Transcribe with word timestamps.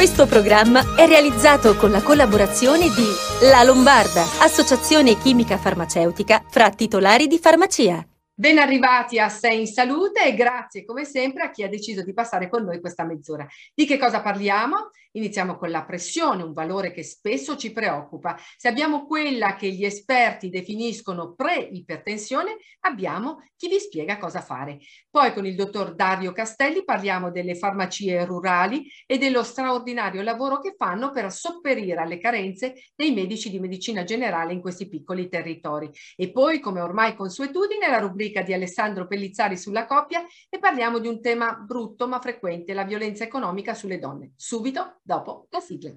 Questo 0.00 0.24
programma 0.24 0.96
è 0.96 1.06
realizzato 1.06 1.76
con 1.76 1.90
la 1.90 2.00
collaborazione 2.00 2.86
di 2.86 3.46
La 3.50 3.62
Lombarda, 3.62 4.22
associazione 4.40 5.18
chimica 5.18 5.58
farmaceutica 5.58 6.42
fra 6.48 6.70
titolari 6.70 7.26
di 7.26 7.38
farmacia. 7.38 8.02
Ben 8.32 8.56
arrivati 8.56 9.18
a 9.18 9.28
Sei 9.28 9.60
in 9.60 9.66
Salute 9.66 10.24
e 10.24 10.34
grazie 10.34 10.86
come 10.86 11.04
sempre 11.04 11.42
a 11.42 11.50
chi 11.50 11.64
ha 11.64 11.68
deciso 11.68 12.02
di 12.02 12.14
passare 12.14 12.48
con 12.48 12.64
noi 12.64 12.80
questa 12.80 13.04
mezz'ora. 13.04 13.46
Di 13.74 13.84
che 13.84 13.98
cosa 13.98 14.22
parliamo? 14.22 14.88
Iniziamo 15.12 15.56
con 15.56 15.70
la 15.70 15.84
pressione, 15.84 16.44
un 16.44 16.52
valore 16.52 16.92
che 16.92 17.02
spesso 17.02 17.56
ci 17.56 17.72
preoccupa. 17.72 18.38
Se 18.56 18.68
abbiamo 18.68 19.06
quella 19.06 19.56
che 19.56 19.70
gli 19.72 19.84
esperti 19.84 20.50
definiscono 20.50 21.34
pre-ipertensione, 21.34 22.56
abbiamo 22.80 23.42
chi 23.56 23.68
vi 23.68 23.80
spiega 23.80 24.18
cosa 24.18 24.40
fare. 24.40 24.78
Poi 25.10 25.32
con 25.32 25.46
il 25.46 25.56
dottor 25.56 25.96
Dario 25.96 26.30
Castelli 26.32 26.84
parliamo 26.84 27.32
delle 27.32 27.56
farmacie 27.56 28.24
rurali 28.24 28.88
e 29.04 29.18
dello 29.18 29.42
straordinario 29.42 30.22
lavoro 30.22 30.60
che 30.60 30.74
fanno 30.78 31.10
per 31.10 31.32
sopperire 31.32 32.00
alle 32.00 32.18
carenze 32.18 32.74
dei 32.94 33.12
medici 33.12 33.50
di 33.50 33.58
medicina 33.58 34.04
generale 34.04 34.52
in 34.52 34.60
questi 34.60 34.88
piccoli 34.88 35.28
territori. 35.28 35.90
E 36.14 36.30
poi, 36.30 36.60
come 36.60 36.80
ormai 36.80 37.16
consuetudine, 37.16 37.88
la 37.88 37.98
rubrica 37.98 38.42
di 38.42 38.52
Alessandro 38.52 39.08
Pellizzari 39.08 39.56
sulla 39.56 39.86
coppia 39.86 40.24
e 40.48 40.58
parliamo 40.60 41.00
di 41.00 41.08
un 41.08 41.20
tema 41.20 41.54
brutto 41.54 42.06
ma 42.06 42.20
frequente, 42.20 42.74
la 42.74 42.84
violenza 42.84 43.24
economica 43.24 43.74
sulle 43.74 43.98
donne. 43.98 44.32
Subito 44.36 44.99
dopo 45.02 45.46
la 45.50 45.60
sigla. 45.60 45.96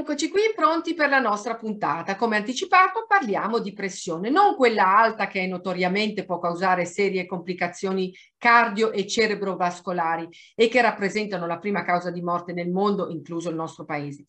Eccoci 0.00 0.30
qui 0.30 0.40
pronti 0.56 0.94
per 0.94 1.10
la 1.10 1.18
nostra 1.18 1.56
puntata. 1.56 2.16
Come 2.16 2.38
anticipato 2.38 3.04
parliamo 3.06 3.58
di 3.58 3.74
pressione, 3.74 4.30
non 4.30 4.56
quella 4.56 4.96
alta 4.96 5.26
che 5.26 5.46
notoriamente 5.46 6.24
può 6.24 6.38
causare 6.38 6.86
serie 6.86 7.26
complicazioni 7.26 8.10
cardio 8.38 8.92
e 8.92 9.06
cerebrovascolari 9.06 10.26
e 10.54 10.68
che 10.68 10.80
rappresentano 10.80 11.46
la 11.46 11.58
prima 11.58 11.84
causa 11.84 12.10
di 12.10 12.22
morte 12.22 12.54
nel 12.54 12.70
mondo, 12.70 13.10
incluso 13.10 13.50
il 13.50 13.56
nostro 13.56 13.84
paese 13.84 14.24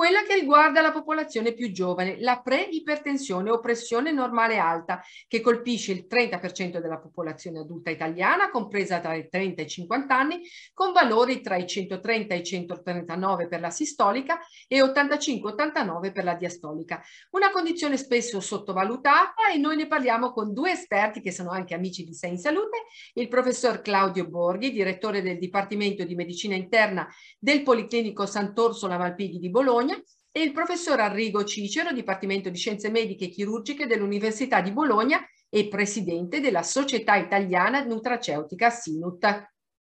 quella 0.00 0.22
che 0.22 0.34
riguarda 0.34 0.80
la 0.80 0.92
popolazione 0.92 1.52
più 1.52 1.70
giovane, 1.72 2.18
la 2.20 2.40
pre-ipertensione 2.40 3.50
o 3.50 3.60
pressione 3.60 4.12
normale 4.12 4.56
alta, 4.56 5.02
che 5.28 5.42
colpisce 5.42 5.92
il 5.92 6.06
30% 6.08 6.78
della 6.78 6.96
popolazione 6.96 7.58
adulta 7.58 7.90
italiana, 7.90 8.48
compresa 8.48 8.98
tra 9.00 9.12
i 9.12 9.28
30 9.28 9.60
e 9.60 9.64
i 9.66 9.68
50 9.68 10.18
anni, 10.18 10.40
con 10.72 10.92
valori 10.92 11.42
tra 11.42 11.56
i 11.56 11.66
130 11.66 12.32
e 12.32 12.38
i 12.38 12.42
139 12.42 13.46
per 13.46 13.60
la 13.60 13.68
sistolica 13.68 14.38
e 14.66 14.80
85-89 14.80 16.12
per 16.12 16.24
la 16.24 16.34
diastolica. 16.34 17.02
Una 17.32 17.50
condizione 17.50 17.98
spesso 17.98 18.40
sottovalutata 18.40 19.50
e 19.52 19.58
noi 19.58 19.76
ne 19.76 19.86
parliamo 19.86 20.32
con 20.32 20.54
due 20.54 20.70
esperti 20.70 21.20
che 21.20 21.30
sono 21.30 21.50
anche 21.50 21.74
amici 21.74 22.04
di 22.04 22.14
Sei 22.14 22.30
in 22.30 22.38
Salute, 22.38 22.84
il 23.12 23.28
professor 23.28 23.82
Claudio 23.82 24.26
Borghi, 24.26 24.72
direttore 24.72 25.20
del 25.20 25.38
Dipartimento 25.38 26.04
di 26.04 26.14
Medicina 26.14 26.54
Interna 26.54 27.06
del 27.38 27.62
Policlinico 27.62 28.24
Sant'Orsola 28.24 28.96
Malpighi 28.96 29.38
di 29.38 29.50
Bologna, 29.50 29.88
Bologna 29.90 30.04
e 30.32 30.42
il 30.42 30.52
professor 30.52 31.00
Arrigo 31.00 31.44
Cicero, 31.44 31.92
Dipartimento 31.92 32.48
di 32.50 32.56
Scienze 32.56 32.90
Mediche 32.90 33.24
e 33.24 33.28
Chirurgiche 33.28 33.86
dell'Università 33.86 34.60
di 34.60 34.72
Bologna 34.72 35.20
e 35.48 35.68
presidente 35.68 36.40
della 36.40 36.62
Società 36.62 37.16
Italiana 37.16 37.82
Nutraceutica 37.82 38.70
Sinut. 38.70 39.48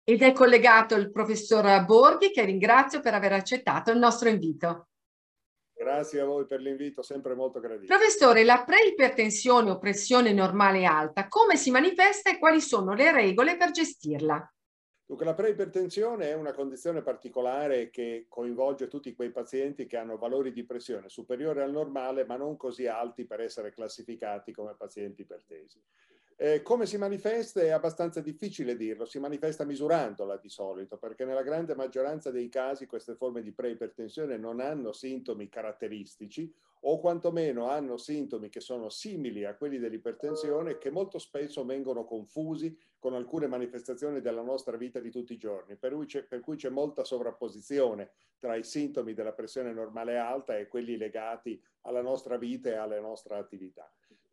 Ed 0.03 0.21
è 0.21 0.31
collegato 0.31 0.95
il 0.95 1.11
professor 1.11 1.85
Borghi 1.85 2.31
che 2.31 2.45
ringrazio 2.45 3.01
per 3.01 3.13
aver 3.13 3.33
accettato 3.33 3.91
il 3.91 3.99
nostro 3.99 4.29
invito. 4.29 4.87
Grazie 5.73 6.21
a 6.21 6.25
voi 6.25 6.45
per 6.45 6.61
l'invito, 6.61 7.01
sempre 7.01 7.35
molto 7.35 7.59
gradito. 7.59 7.93
Professore, 7.93 8.43
la 8.43 8.63
preipertensione 8.63 9.71
o 9.71 9.79
pressione 9.79 10.31
normale 10.31 10.85
alta, 10.85 11.27
come 11.27 11.57
si 11.57 11.71
manifesta 11.71 12.29
e 12.29 12.37
quali 12.37 12.61
sono 12.61 12.93
le 12.93 13.11
regole 13.11 13.57
per 13.57 13.71
gestirla? 13.71 14.53
Dunque, 15.11 15.27
la 15.27 15.35
preipertensione 15.35 16.29
è 16.29 16.35
una 16.35 16.53
condizione 16.53 17.01
particolare 17.01 17.89
che 17.89 18.27
coinvolge 18.29 18.87
tutti 18.87 19.13
quei 19.13 19.29
pazienti 19.29 19.85
che 19.85 19.97
hanno 19.97 20.15
valori 20.15 20.53
di 20.53 20.63
pressione 20.63 21.09
superiori 21.09 21.59
al 21.59 21.73
normale, 21.73 22.23
ma 22.23 22.37
non 22.37 22.55
così 22.55 22.87
alti 22.87 23.25
per 23.25 23.41
essere 23.41 23.73
classificati 23.73 24.53
come 24.53 24.73
pazienti 24.73 25.23
ipertesi. 25.23 25.83
Eh, 26.43 26.63
come 26.63 26.87
si 26.87 26.97
manifesta 26.97 27.61
è 27.61 27.69
abbastanza 27.69 28.19
difficile 28.19 28.75
dirlo, 28.75 29.05
si 29.05 29.19
manifesta 29.19 29.63
misurandola 29.63 30.37
di 30.37 30.49
solito, 30.49 30.97
perché 30.97 31.23
nella 31.23 31.43
grande 31.43 31.75
maggioranza 31.75 32.31
dei 32.31 32.49
casi 32.49 32.87
queste 32.87 33.13
forme 33.13 33.43
di 33.43 33.51
preipertensione 33.51 34.37
non 34.37 34.59
hanno 34.59 34.91
sintomi 34.91 35.49
caratteristici 35.49 36.51
o 36.79 36.99
quantomeno 36.99 37.69
hanno 37.69 37.95
sintomi 37.97 38.49
che 38.49 38.59
sono 38.59 38.89
simili 38.89 39.45
a 39.45 39.53
quelli 39.53 39.77
dell'ipertensione 39.77 40.79
che 40.79 40.89
molto 40.89 41.19
spesso 41.19 41.63
vengono 41.63 42.05
confusi 42.05 42.75
con 42.97 43.13
alcune 43.13 43.45
manifestazioni 43.45 44.19
della 44.19 44.41
nostra 44.41 44.77
vita 44.77 44.99
di 44.99 45.11
tutti 45.11 45.33
i 45.33 45.37
giorni, 45.37 45.75
per 45.75 45.93
cui 46.41 46.55
c'è 46.55 46.69
molta 46.69 47.03
sovrapposizione 47.03 48.13
tra 48.39 48.55
i 48.55 48.63
sintomi 48.63 49.13
della 49.13 49.33
pressione 49.33 49.73
normale 49.73 50.17
alta 50.17 50.57
e 50.57 50.67
quelli 50.67 50.97
legati 50.97 51.63
alla 51.81 52.01
nostra 52.01 52.37
vita 52.37 52.69
e 52.69 52.77
alla 52.77 52.99
nostra 52.99 53.37
attività. 53.37 53.87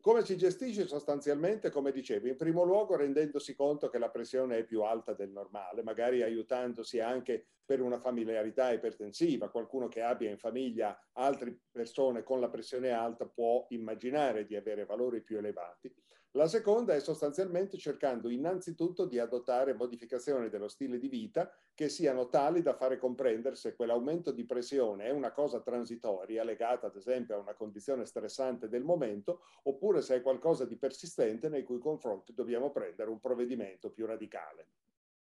Come 0.08 0.24
si 0.24 0.38
gestisce 0.38 0.86
sostanzialmente, 0.86 1.68
come 1.68 1.92
dicevo, 1.92 2.28
in 2.28 2.36
primo 2.38 2.64
luogo 2.64 2.96
rendendosi 2.96 3.54
conto 3.54 3.90
che 3.90 3.98
la 3.98 4.08
pressione 4.08 4.56
è 4.56 4.64
più 4.64 4.80
alta 4.80 5.12
del 5.12 5.28
normale, 5.28 5.82
magari 5.82 6.22
aiutandosi 6.22 6.98
anche 6.98 7.48
per 7.62 7.82
una 7.82 8.00
familiarità 8.00 8.72
ipertensiva. 8.72 9.50
Qualcuno 9.50 9.86
che 9.88 10.00
abbia 10.00 10.30
in 10.30 10.38
famiglia 10.38 10.98
altre 11.12 11.58
persone 11.70 12.22
con 12.22 12.40
la 12.40 12.48
pressione 12.48 12.88
alta 12.88 13.26
può 13.26 13.66
immaginare 13.68 14.46
di 14.46 14.56
avere 14.56 14.86
valori 14.86 15.20
più 15.20 15.36
elevati. 15.36 15.94
La 16.32 16.46
seconda 16.46 16.94
è 16.94 17.00
sostanzialmente 17.00 17.78
cercando 17.78 18.28
innanzitutto 18.28 19.06
di 19.06 19.18
adottare 19.18 19.72
modificazioni 19.72 20.50
dello 20.50 20.68
stile 20.68 20.98
di 20.98 21.08
vita 21.08 21.50
che 21.74 21.88
siano 21.88 22.28
tali 22.28 22.60
da 22.60 22.74
fare 22.74 22.98
comprendere 22.98 23.56
se 23.56 23.74
quell'aumento 23.74 24.30
di 24.30 24.44
pressione 24.44 25.04
è 25.04 25.10
una 25.10 25.32
cosa 25.32 25.62
transitoria 25.62 26.44
legata 26.44 26.88
ad 26.88 26.96
esempio 26.96 27.34
a 27.34 27.40
una 27.40 27.54
condizione 27.54 28.04
stressante 28.04 28.68
del 28.68 28.84
momento 28.84 29.40
oppure 29.62 30.02
se 30.02 30.16
è 30.16 30.22
qualcosa 30.22 30.66
di 30.66 30.76
persistente 30.76 31.48
nei 31.48 31.62
cui 31.62 31.78
confronti 31.78 32.34
dobbiamo 32.34 32.70
prendere 32.70 33.08
un 33.08 33.20
provvedimento 33.20 33.90
più 33.90 34.04
radicale. 34.04 34.66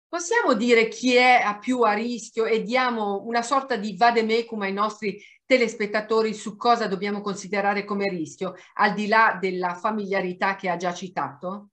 Possiamo 0.08 0.54
dire 0.54 0.90
chi 0.90 1.16
è 1.16 1.42
a 1.44 1.58
più 1.58 1.81
a 1.81 1.94
rischio 1.94 2.46
e 2.46 2.62
diamo 2.62 3.24
una 3.25 3.42
sorta 3.42 3.78
di 3.78 3.98
vademecum 3.98 4.62
ai 4.62 4.72
nostri 4.72 5.20
telespettatori 5.53 6.34
su 6.34 6.56
cosa 6.56 6.88
dobbiamo 6.88 7.22
considerare 7.22 7.84
come 7.84 8.09
rischio, 8.09 8.56
al 8.75 8.96
di 8.96 9.08
là 9.08 9.38
della 9.40 9.75
familiarità 9.75 10.56
che 10.56 10.68
ha 10.68 10.78
già 10.78 10.91
citato? 10.94 11.69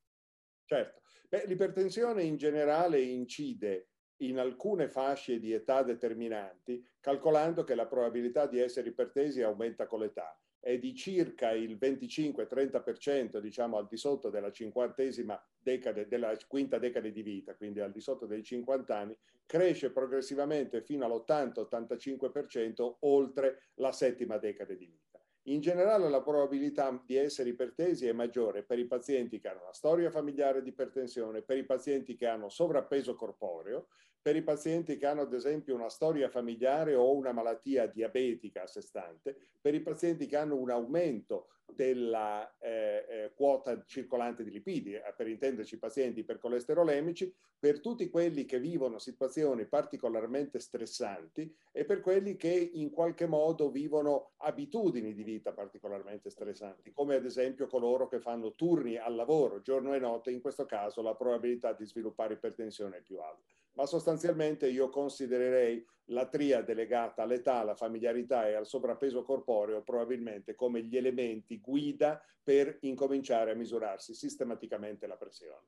Certo. 0.66 1.00
l'ipertensione 1.46 2.22
in 2.22 2.36
generale 2.36 3.00
incide 3.00 3.88
in 4.18 4.38
alcune 4.38 4.88
fasce 4.88 5.38
di 5.38 5.52
età 5.52 5.82
determinanti, 5.82 6.86
calcolando 7.00 7.64
che 7.64 7.74
la 7.74 7.86
probabilità 7.86 8.46
di 8.46 8.58
essere 8.58 8.90
ipertesi 8.90 9.40
aumenta 9.40 9.86
con 9.86 10.00
l'età 10.00 10.38
è 10.60 10.78
di 10.78 10.94
circa 10.94 11.52
il 11.52 11.76
25-30%, 11.80 13.38
diciamo 13.38 13.78
al 13.78 13.88
di 13.88 13.96
sotto 13.96 14.28
della 14.30 14.52
cinquantesima 14.52 15.42
decade, 15.58 16.06
della 16.06 16.36
quinta 16.46 16.78
decade 16.78 17.10
di 17.10 17.22
vita, 17.22 17.56
quindi 17.56 17.80
al 17.80 17.90
di 17.90 18.00
sotto 18.00 18.26
dei 18.26 18.44
50 18.44 18.96
anni, 18.96 19.16
cresce 19.46 19.90
progressivamente 19.90 20.82
fino 20.82 21.06
all'80-85% 21.06 22.96
oltre 23.00 23.70
la 23.76 23.90
settima 23.90 24.38
decade 24.38 24.76
di 24.76 24.86
vita. 24.86 25.20
In 25.44 25.60
generale 25.60 26.08
la 26.10 26.22
probabilità 26.22 27.02
di 27.04 27.16
essere 27.16 27.48
ipertesi 27.48 28.06
è 28.06 28.12
maggiore 28.12 28.62
per 28.62 28.78
i 28.78 28.86
pazienti 28.86 29.40
che 29.40 29.48
hanno 29.48 29.62
una 29.62 29.72
storia 29.72 30.10
familiare 30.10 30.62
di 30.62 30.68
ipertensione, 30.68 31.42
per 31.42 31.56
i 31.56 31.64
pazienti 31.64 32.14
che 32.14 32.26
hanno 32.26 32.50
sovrappeso 32.50 33.14
corporeo, 33.14 33.88
per 34.22 34.36
i 34.36 34.42
pazienti 34.42 34.96
che 34.96 35.06
hanno 35.06 35.22
ad 35.22 35.32
esempio 35.32 35.74
una 35.74 35.88
storia 35.88 36.28
familiare 36.28 36.94
o 36.94 37.14
una 37.14 37.32
malattia 37.32 37.86
diabetica 37.86 38.62
a 38.62 38.66
sé 38.66 38.80
stante, 38.82 39.36
per 39.60 39.74
i 39.74 39.80
pazienti 39.80 40.26
che 40.26 40.36
hanno 40.36 40.56
un 40.56 40.70
aumento 40.70 41.48
della 41.74 42.56
eh, 42.58 43.06
eh, 43.08 43.32
quota 43.34 43.82
circolante 43.86 44.42
di 44.44 44.50
lipidi, 44.50 44.94
eh, 44.94 45.14
per 45.16 45.28
intenderci 45.28 45.78
pazienti 45.78 46.20
ipercolesterolemici, 46.20 47.32
per 47.58 47.80
tutti 47.80 48.08
quelli 48.10 48.44
che 48.44 48.58
vivono 48.58 48.98
situazioni 48.98 49.66
particolarmente 49.66 50.58
stressanti 50.58 51.54
e 51.72 51.84
per 51.84 52.00
quelli 52.00 52.36
che 52.36 52.70
in 52.72 52.90
qualche 52.90 53.26
modo 53.26 53.70
vivono 53.70 54.32
abitudini 54.38 55.14
di 55.14 55.22
vita 55.22 55.52
particolarmente 55.52 56.30
stressanti, 56.30 56.92
come 56.92 57.16
ad 57.16 57.24
esempio 57.24 57.66
coloro 57.66 58.08
che 58.08 58.20
fanno 58.20 58.54
turni 58.54 58.96
al 58.96 59.14
lavoro 59.14 59.60
giorno 59.60 59.94
e 59.94 59.98
notte, 59.98 60.30
in 60.30 60.40
questo 60.40 60.66
caso 60.66 61.02
la 61.02 61.14
probabilità 61.14 61.72
di 61.72 61.86
sviluppare 61.86 62.34
ipertensione 62.34 62.98
è 62.98 63.02
più 63.02 63.18
alta. 63.18 63.59
Ma 63.72 63.86
sostanzialmente 63.86 64.68
io 64.68 64.88
considererei 64.88 65.84
la 66.06 66.26
triade 66.26 66.74
legata 66.74 67.22
all'età, 67.22 67.56
alla 67.60 67.74
familiarità 67.74 68.48
e 68.48 68.54
al 68.54 68.66
sovrappeso 68.66 69.22
corporeo 69.22 69.82
probabilmente 69.82 70.54
come 70.54 70.82
gli 70.82 70.96
elementi 70.96 71.60
guida 71.60 72.20
per 72.42 72.78
incominciare 72.80 73.52
a 73.52 73.54
misurarsi 73.54 74.14
sistematicamente 74.14 75.06
la 75.06 75.16
pressione. 75.16 75.66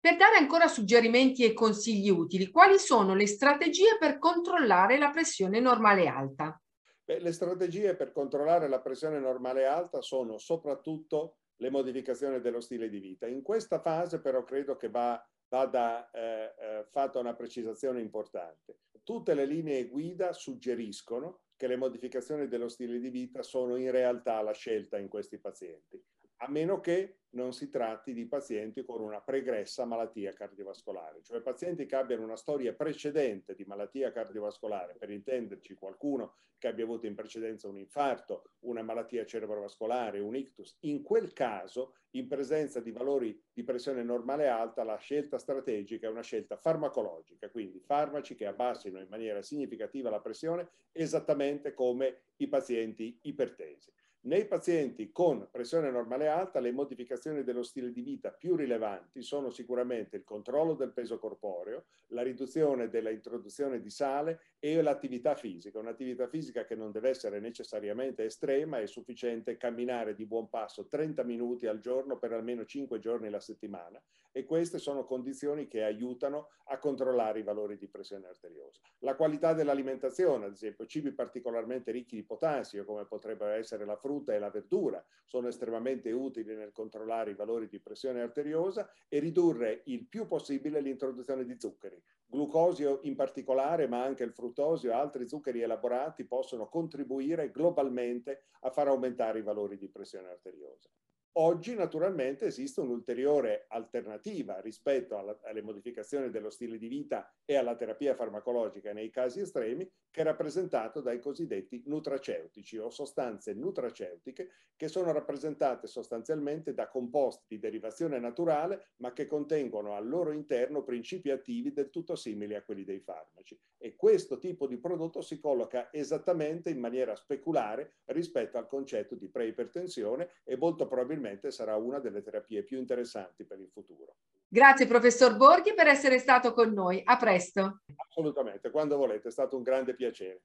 Per 0.00 0.16
dare 0.16 0.36
ancora 0.36 0.66
suggerimenti 0.66 1.44
e 1.44 1.52
consigli 1.52 2.10
utili, 2.10 2.50
quali 2.50 2.78
sono 2.78 3.14
le 3.14 3.28
strategie 3.28 3.96
per 4.00 4.18
controllare 4.18 4.98
la 4.98 5.10
pressione 5.10 5.60
normale 5.60 6.08
alta? 6.08 6.60
Beh, 7.04 7.20
le 7.20 7.32
strategie 7.32 7.94
per 7.94 8.10
controllare 8.10 8.66
la 8.68 8.80
pressione 8.80 9.20
normale 9.20 9.64
alta 9.64 10.00
sono 10.00 10.38
soprattutto 10.38 11.36
le 11.56 11.70
modificazioni 11.70 12.40
dello 12.40 12.60
stile 12.60 12.88
di 12.88 12.98
vita. 12.98 13.28
In 13.28 13.42
questa 13.42 13.80
fase 13.80 14.20
però 14.20 14.42
credo 14.42 14.76
che 14.76 14.88
va, 14.88 15.24
vada 15.52 16.10
eh, 16.12 16.54
eh, 16.58 16.84
fatta 16.88 17.18
una 17.18 17.34
precisazione 17.34 18.00
importante. 18.00 18.78
Tutte 19.02 19.34
le 19.34 19.44
linee 19.44 19.86
guida 19.86 20.32
suggeriscono 20.32 21.42
che 21.56 21.66
le 21.66 21.76
modificazioni 21.76 22.48
dello 22.48 22.68
stile 22.68 22.98
di 22.98 23.10
vita 23.10 23.42
sono 23.42 23.76
in 23.76 23.90
realtà 23.90 24.40
la 24.40 24.52
scelta 24.52 24.96
in 24.96 25.08
questi 25.08 25.38
pazienti 25.38 26.02
a 26.42 26.48
meno 26.48 26.80
che 26.80 27.18
non 27.30 27.52
si 27.52 27.68
tratti 27.68 28.12
di 28.12 28.26
pazienti 28.26 28.84
con 28.84 29.00
una 29.00 29.20
pregressa 29.20 29.84
malattia 29.84 30.32
cardiovascolare, 30.32 31.22
cioè 31.22 31.40
pazienti 31.40 31.86
che 31.86 31.96
abbiano 31.96 32.24
una 32.24 32.36
storia 32.36 32.74
precedente 32.74 33.54
di 33.54 33.64
malattia 33.64 34.10
cardiovascolare, 34.10 34.96
per 34.98 35.10
intenderci 35.10 35.74
qualcuno 35.74 36.34
che 36.58 36.66
abbia 36.66 36.84
avuto 36.84 37.06
in 37.06 37.14
precedenza 37.14 37.68
un 37.68 37.78
infarto, 37.78 38.50
una 38.60 38.82
malattia 38.82 39.24
cerebrovascolare, 39.24 40.18
un 40.18 40.36
ictus. 40.36 40.76
In 40.80 41.02
quel 41.02 41.32
caso, 41.32 41.94
in 42.10 42.28
presenza 42.28 42.80
di 42.80 42.90
valori 42.90 43.40
di 43.52 43.64
pressione 43.64 44.02
normale 44.02 44.48
alta, 44.48 44.84
la 44.84 44.96
scelta 44.96 45.38
strategica 45.38 46.08
è 46.08 46.10
una 46.10 46.22
scelta 46.22 46.56
farmacologica, 46.56 47.48
quindi 47.50 47.80
farmaci 47.80 48.34
che 48.34 48.46
abbassino 48.46 49.00
in 49.00 49.08
maniera 49.08 49.42
significativa 49.42 50.10
la 50.10 50.20
pressione 50.20 50.68
esattamente 50.92 51.72
come 51.72 52.24
i 52.36 52.48
pazienti 52.48 53.18
ipertesi. 53.22 53.90
Nei 54.24 54.46
pazienti 54.46 55.10
con 55.10 55.48
pressione 55.50 55.90
normale 55.90 56.28
alta 56.28 56.60
le 56.60 56.70
modificazioni 56.70 57.42
dello 57.42 57.64
stile 57.64 57.90
di 57.90 58.02
vita 58.02 58.30
più 58.30 58.54
rilevanti 58.54 59.20
sono 59.20 59.50
sicuramente 59.50 60.14
il 60.14 60.22
controllo 60.22 60.74
del 60.74 60.92
peso 60.92 61.18
corporeo, 61.18 61.86
la 62.10 62.22
riduzione 62.22 62.88
della 62.88 63.10
introduzione 63.10 63.80
di 63.80 63.90
sale 63.90 64.40
e 64.60 64.80
l'attività 64.80 65.34
fisica. 65.34 65.80
Un'attività 65.80 66.28
fisica 66.28 66.64
che 66.64 66.76
non 66.76 66.92
deve 66.92 67.08
essere 67.08 67.40
necessariamente 67.40 68.22
estrema, 68.22 68.78
è 68.78 68.86
sufficiente 68.86 69.56
camminare 69.56 70.14
di 70.14 70.24
buon 70.24 70.48
passo 70.48 70.86
30 70.86 71.24
minuti 71.24 71.66
al 71.66 71.80
giorno 71.80 72.16
per 72.16 72.32
almeno 72.32 72.64
5 72.64 73.00
giorni 73.00 73.26
alla 73.26 73.40
settimana 73.40 74.00
e 74.32 74.44
queste 74.44 74.78
sono 74.78 75.04
condizioni 75.04 75.68
che 75.68 75.84
aiutano 75.84 76.48
a 76.66 76.78
controllare 76.78 77.38
i 77.38 77.42
valori 77.42 77.76
di 77.76 77.86
pressione 77.86 78.26
arteriosa. 78.26 78.80
La 79.00 79.14
qualità 79.14 79.52
dell'alimentazione, 79.52 80.46
ad 80.46 80.52
esempio 80.52 80.86
cibi 80.86 81.12
particolarmente 81.12 81.92
ricchi 81.92 82.16
di 82.16 82.24
potassio 82.24 82.84
come 82.84 83.04
potrebbero 83.04 83.52
essere 83.52 83.84
la 83.84 83.96
frutta 83.96 84.34
e 84.34 84.38
la 84.38 84.50
verdura, 84.50 85.04
sono 85.24 85.48
estremamente 85.48 86.10
utili 86.10 86.54
nel 86.54 86.72
controllare 86.72 87.30
i 87.30 87.34
valori 87.34 87.68
di 87.68 87.78
pressione 87.78 88.22
arteriosa 88.22 88.90
e 89.08 89.18
ridurre 89.18 89.82
il 89.86 90.06
più 90.06 90.26
possibile 90.26 90.80
l'introduzione 90.80 91.44
di 91.44 91.56
zuccheri. 91.58 92.02
Glucosio 92.26 93.00
in 93.02 93.14
particolare, 93.14 93.86
ma 93.86 94.02
anche 94.02 94.24
il 94.24 94.32
fruttosio 94.32 94.90
e 94.90 94.94
altri 94.94 95.28
zuccheri 95.28 95.60
elaborati 95.60 96.24
possono 96.24 96.68
contribuire 96.68 97.50
globalmente 97.50 98.44
a 98.60 98.70
far 98.70 98.88
aumentare 98.88 99.40
i 99.40 99.42
valori 99.42 99.76
di 99.76 99.88
pressione 99.88 100.28
arteriosa. 100.28 100.88
Oggi 101.36 101.74
naturalmente 101.74 102.44
esiste 102.44 102.82
un'ulteriore 102.82 103.64
alternativa 103.68 104.60
rispetto 104.60 105.16
alla, 105.16 105.38
alle 105.44 105.62
modificazioni 105.62 106.28
dello 106.28 106.50
stile 106.50 106.76
di 106.76 106.88
vita 106.88 107.34
e 107.46 107.56
alla 107.56 107.74
terapia 107.74 108.14
farmacologica 108.14 108.92
nei 108.92 109.08
casi 109.08 109.40
estremi, 109.40 109.90
che 110.10 110.20
è 110.20 110.24
rappresentato 110.24 111.00
dai 111.00 111.20
cosiddetti 111.20 111.84
nutraceutici 111.86 112.76
o 112.76 112.90
sostanze 112.90 113.54
nutraceutiche 113.54 114.50
che 114.76 114.88
sono 114.88 115.10
rappresentate 115.10 115.86
sostanzialmente 115.86 116.74
da 116.74 116.88
composti 116.88 117.44
di 117.48 117.58
derivazione 117.58 118.18
naturale 118.18 118.88
ma 118.96 119.14
che 119.14 119.26
contengono 119.26 119.94
al 119.94 120.06
loro 120.06 120.32
interno 120.32 120.82
principi 120.82 121.30
attivi 121.30 121.72
del 121.72 121.88
tutto 121.88 122.14
simili 122.14 122.56
a 122.56 122.62
quelli 122.62 122.84
dei 122.84 123.00
farmaci. 123.00 123.58
E 123.78 123.96
questo 123.96 124.36
tipo 124.36 124.66
di 124.66 124.76
prodotto 124.76 125.22
si 125.22 125.38
colloca 125.38 125.88
esattamente 125.92 126.68
in 126.68 126.78
maniera 126.78 127.16
speculare 127.16 128.00
rispetto 128.06 128.58
al 128.58 128.66
concetto 128.66 129.14
di 129.14 129.30
preipertensione 129.30 130.28
e 130.44 130.58
molto 130.58 130.86
probabilmente 130.86 131.20
probabilmente 131.22 131.50
sarà 131.52 131.76
una 131.76 132.00
delle 132.00 132.22
terapie 132.22 132.64
più 132.64 132.78
interessanti 132.78 133.44
per 133.44 133.60
il 133.60 133.68
futuro. 133.72 134.16
Grazie 134.48 134.86
professor 134.86 135.36
Borghi 135.36 135.72
per 135.72 135.86
essere 135.86 136.18
stato 136.18 136.52
con 136.52 136.72
noi. 136.72 137.00
A 137.04 137.16
presto. 137.16 137.82
Assolutamente, 138.08 138.70
quando 138.70 138.96
volete, 138.96 139.28
è 139.28 139.30
stato 139.30 139.56
un 139.56 139.62
grande 139.62 139.94
piacere. 139.94 140.42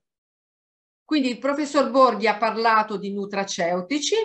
Quindi 1.03 1.29
il 1.29 1.39
professor 1.39 1.89
Borghi 1.89 2.27
ha 2.27 2.37
parlato 2.37 2.97
di 2.97 3.11
nutraceutici. 3.11 4.15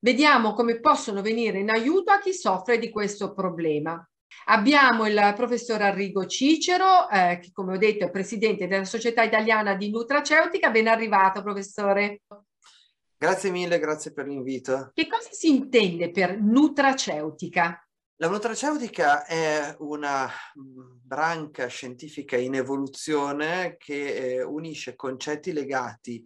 Vediamo 0.00 0.52
come 0.52 0.80
possono 0.80 1.22
venire 1.22 1.58
in 1.58 1.70
aiuto 1.70 2.12
a 2.12 2.18
chi 2.18 2.32
soffre 2.34 2.78
di 2.78 2.90
questo 2.90 3.32
problema. 3.32 4.04
Abbiamo 4.46 5.06
il 5.06 5.32
professor 5.36 5.80
Arrigo 5.82 6.26
Cicero, 6.26 7.08
eh, 7.08 7.38
che 7.40 7.50
come 7.52 7.74
ho 7.74 7.78
detto 7.78 8.04
è 8.04 8.10
presidente 8.10 8.66
della 8.66 8.84
Società 8.84 9.22
Italiana 9.22 9.74
di 9.74 9.90
Nutraceutica. 9.90 10.70
Ben 10.70 10.88
arrivato, 10.88 11.42
professore. 11.42 12.22
Grazie 13.22 13.52
mille, 13.52 13.78
grazie 13.78 14.12
per 14.12 14.26
l'invito. 14.26 14.90
Che 14.92 15.06
cosa 15.06 15.28
si 15.30 15.48
intende 15.48 16.10
per 16.10 16.40
nutraceutica? 16.40 17.88
La 18.16 18.28
nutraceutica 18.28 19.24
è 19.24 19.76
una 19.78 20.26
mm, 20.26 20.96
branca 21.04 21.68
scientifica 21.68 22.36
in 22.36 22.56
evoluzione 22.56 23.76
che 23.78 24.14
eh, 24.14 24.42
unisce 24.42 24.96
concetti 24.96 25.52
legati 25.52 26.20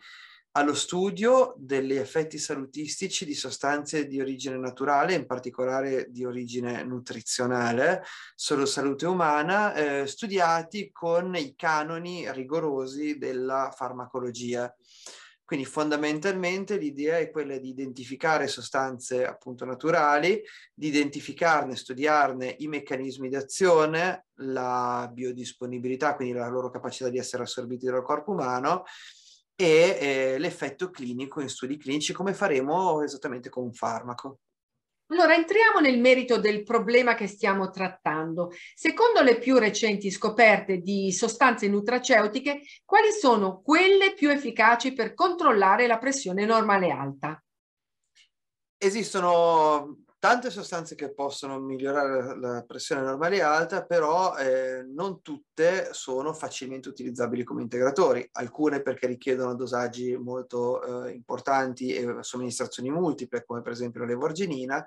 allo 0.53 0.73
studio 0.73 1.53
degli 1.59 1.93
effetti 1.93 2.39
salutistici 2.39 3.27
di 3.27 3.35
sostanze 3.35 4.07
di 4.07 4.19
origine 4.19 4.57
naturale, 4.57 5.13
in 5.13 5.27
particolare 5.27 6.07
di 6.09 6.25
origine 6.25 6.83
nutrizionale, 6.83 8.05
solo 8.35 8.65
salute 8.65 9.05
umana, 9.05 9.75
eh, 9.75 10.07
studiati 10.07 10.91
con 10.93 11.37
i 11.37 11.55
canoni 11.55 12.33
rigorosi 12.33 13.19
della 13.19 13.71
farmacologia. 13.77 14.75
Quindi 15.47 15.65
fondamentalmente 15.65 16.77
l'idea 16.77 17.19
è 17.19 17.31
quella 17.31 17.57
di 17.57 17.69
identificare 17.69 18.49
sostanze 18.49 19.25
appunto 19.25 19.65
naturali, 19.65 20.43
di 20.75 20.89
identificarne, 20.89 21.77
studiarne 21.77 22.57
i 22.59 22.67
meccanismi 22.67 23.29
di 23.29 23.37
azione, 23.37 24.27
la 24.41 25.09
biodisponibilità, 25.11 26.17
quindi 26.17 26.35
la 26.35 26.49
loro 26.49 26.69
capacità 26.69 27.09
di 27.11 27.19
essere 27.19 27.45
assorbiti 27.45 27.87
dal 27.87 28.03
corpo 28.03 28.33
umano 28.33 28.83
e 29.55 29.99
eh, 30.35 30.39
l'effetto 30.39 30.91
clinico 30.91 31.41
in 31.41 31.49
studi 31.49 31.77
clinici 31.77 32.13
come 32.13 32.35
faremo 32.35 33.03
esattamente 33.03 33.49
con 33.49 33.63
un 33.63 33.73
farmaco. 33.73 34.41
Allora, 35.09 35.37
entriamo 35.37 35.79
nel 35.79 36.01
merito 36.01 36.39
del 36.39 36.65
problema 36.65 37.15
che 37.15 37.29
stiamo 37.29 37.71
trattando. 37.71 38.51
Secondo 38.75 39.23
le 39.23 39.39
più 39.39 39.57
recenti 39.57 40.11
scoperte 40.11 40.79
di 40.79 41.13
sostanze 41.13 41.69
nutraceutiche, 41.69 42.63
quali 42.85 43.13
sono 43.13 43.61
quelle 43.61 44.15
più 44.15 44.31
efficaci 44.31 44.93
per 44.95 45.15
controllare 45.15 45.87
la 45.87 45.99
pressione 45.99 46.45
normale 46.45 46.91
alta? 46.91 47.41
Esistono 48.79 50.06
tante 50.27 50.51
sostanze 50.51 50.97
che 50.97 51.15
possono 51.15 51.61
migliorare 51.61 52.37
la 52.37 52.65
pressione 52.67 53.01
normale 53.01 53.43
alta, 53.43 53.85
però 53.85 54.37
eh, 54.37 54.83
non 54.83 55.23
tutte 55.23 55.91
sono 55.93 56.33
facilmente 56.33 56.89
utilizzabili 56.89 57.45
come 57.45 57.63
integratori, 57.63 58.29
alcune 58.33 58.83
perché 58.83 59.07
richiedono 59.07 59.55
dosaggi 59.55 60.17
molto 60.17 61.07
eh, 61.07 61.13
importanti 61.13 61.95
e 61.95 62.17
somministrazioni 62.23 62.91
multiple, 62.91 63.45
come 63.45 63.63
per 63.63 63.71
esempio 63.71 64.01
la 64.01 64.07
levorgenina, 64.07 64.85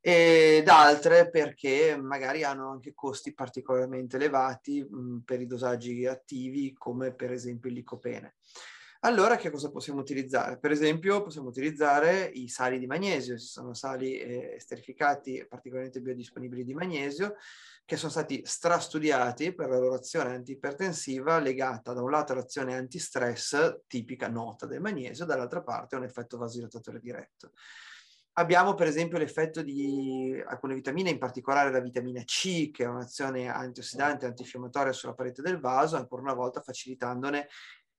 ed 0.00 0.68
altre 0.68 1.28
perché 1.28 1.98
magari 2.00 2.44
hanno 2.44 2.70
anche 2.70 2.94
costi 2.94 3.34
particolarmente 3.34 4.14
elevati 4.14 4.80
mh, 4.80 5.22
per 5.24 5.40
i 5.40 5.46
dosaggi 5.48 6.06
attivi, 6.06 6.72
come 6.72 7.12
per 7.12 7.32
esempio 7.32 7.68
il 7.68 7.74
licopene. 7.74 8.36
Allora 9.02 9.36
che 9.36 9.50
cosa 9.50 9.70
possiamo 9.70 10.00
utilizzare? 10.00 10.58
Per 10.58 10.72
esempio 10.72 11.22
possiamo 11.22 11.48
utilizzare 11.48 12.24
i 12.34 12.48
sali 12.48 12.80
di 12.80 12.86
magnesio, 12.86 13.38
ci 13.38 13.46
sono 13.46 13.72
sali 13.72 14.18
eh, 14.18 14.54
esterificati 14.56 15.46
particolarmente 15.48 16.00
biodisponibili 16.00 16.64
di 16.64 16.74
magnesio 16.74 17.36
che 17.84 17.96
sono 17.96 18.10
stati 18.10 18.42
strastudiati 18.44 19.54
per 19.54 19.68
la 19.68 19.78
loro 19.78 19.94
azione 19.94 20.34
antiipertensiva 20.34 21.38
legata 21.38 21.92
da 21.92 22.02
un 22.02 22.10
lato 22.10 22.32
all'azione 22.32 22.76
antistress 22.76 23.82
tipica 23.86 24.28
nota 24.28 24.66
del 24.66 24.80
magnesio, 24.80 25.24
dall'altra 25.24 25.62
parte 25.62 25.94
a 25.94 25.98
un 25.98 26.04
effetto 26.04 26.36
vasodilatatore 26.36 26.98
diretto. 26.98 27.52
Abbiamo 28.38 28.74
per 28.74 28.86
esempio 28.86 29.18
l'effetto 29.18 29.62
di 29.62 30.40
alcune 30.46 30.74
vitamine, 30.74 31.10
in 31.10 31.18
particolare 31.18 31.72
la 31.72 31.80
vitamina 31.80 32.22
C, 32.22 32.70
che 32.70 32.84
ha 32.84 32.90
un'azione 32.90 33.48
antiossidante 33.48 34.26
antinfiammatoria 34.26 34.92
sulla 34.92 35.14
parete 35.14 35.42
del 35.42 35.58
vaso, 35.58 35.96
ancora 35.96 36.22
una 36.22 36.34
volta 36.34 36.60
facilitandone 36.60 37.48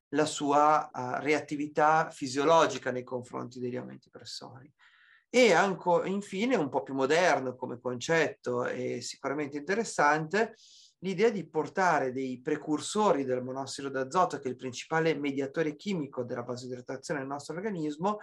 la 0.09 0.25
sua 0.25 0.89
uh, 0.91 1.21
reattività 1.21 2.09
fisiologica 2.09 2.91
nei 2.91 3.03
confronti 3.03 3.59
degli 3.59 3.75
aumenti 3.75 4.09
pressori. 4.09 4.71
E 5.29 5.53
anche, 5.53 6.01
infine, 6.05 6.55
un 6.55 6.69
po' 6.69 6.81
più 6.81 6.95
moderno 6.95 7.55
come 7.55 7.79
concetto 7.79 8.65
e 8.65 9.01
sicuramente 9.01 9.57
interessante, 9.57 10.55
l'idea 10.99 11.29
di 11.29 11.47
portare 11.47 12.11
dei 12.11 12.41
precursori 12.41 13.23
del 13.23 13.43
monossido 13.43 13.89
d'azoto, 13.89 14.39
che 14.39 14.47
è 14.47 14.51
il 14.51 14.57
principale 14.57 15.15
mediatore 15.15 15.75
chimico 15.75 16.23
della 16.23 16.43
vasodilatazione 16.43 17.19
nel 17.19 17.29
nostro 17.29 17.55
organismo, 17.55 18.19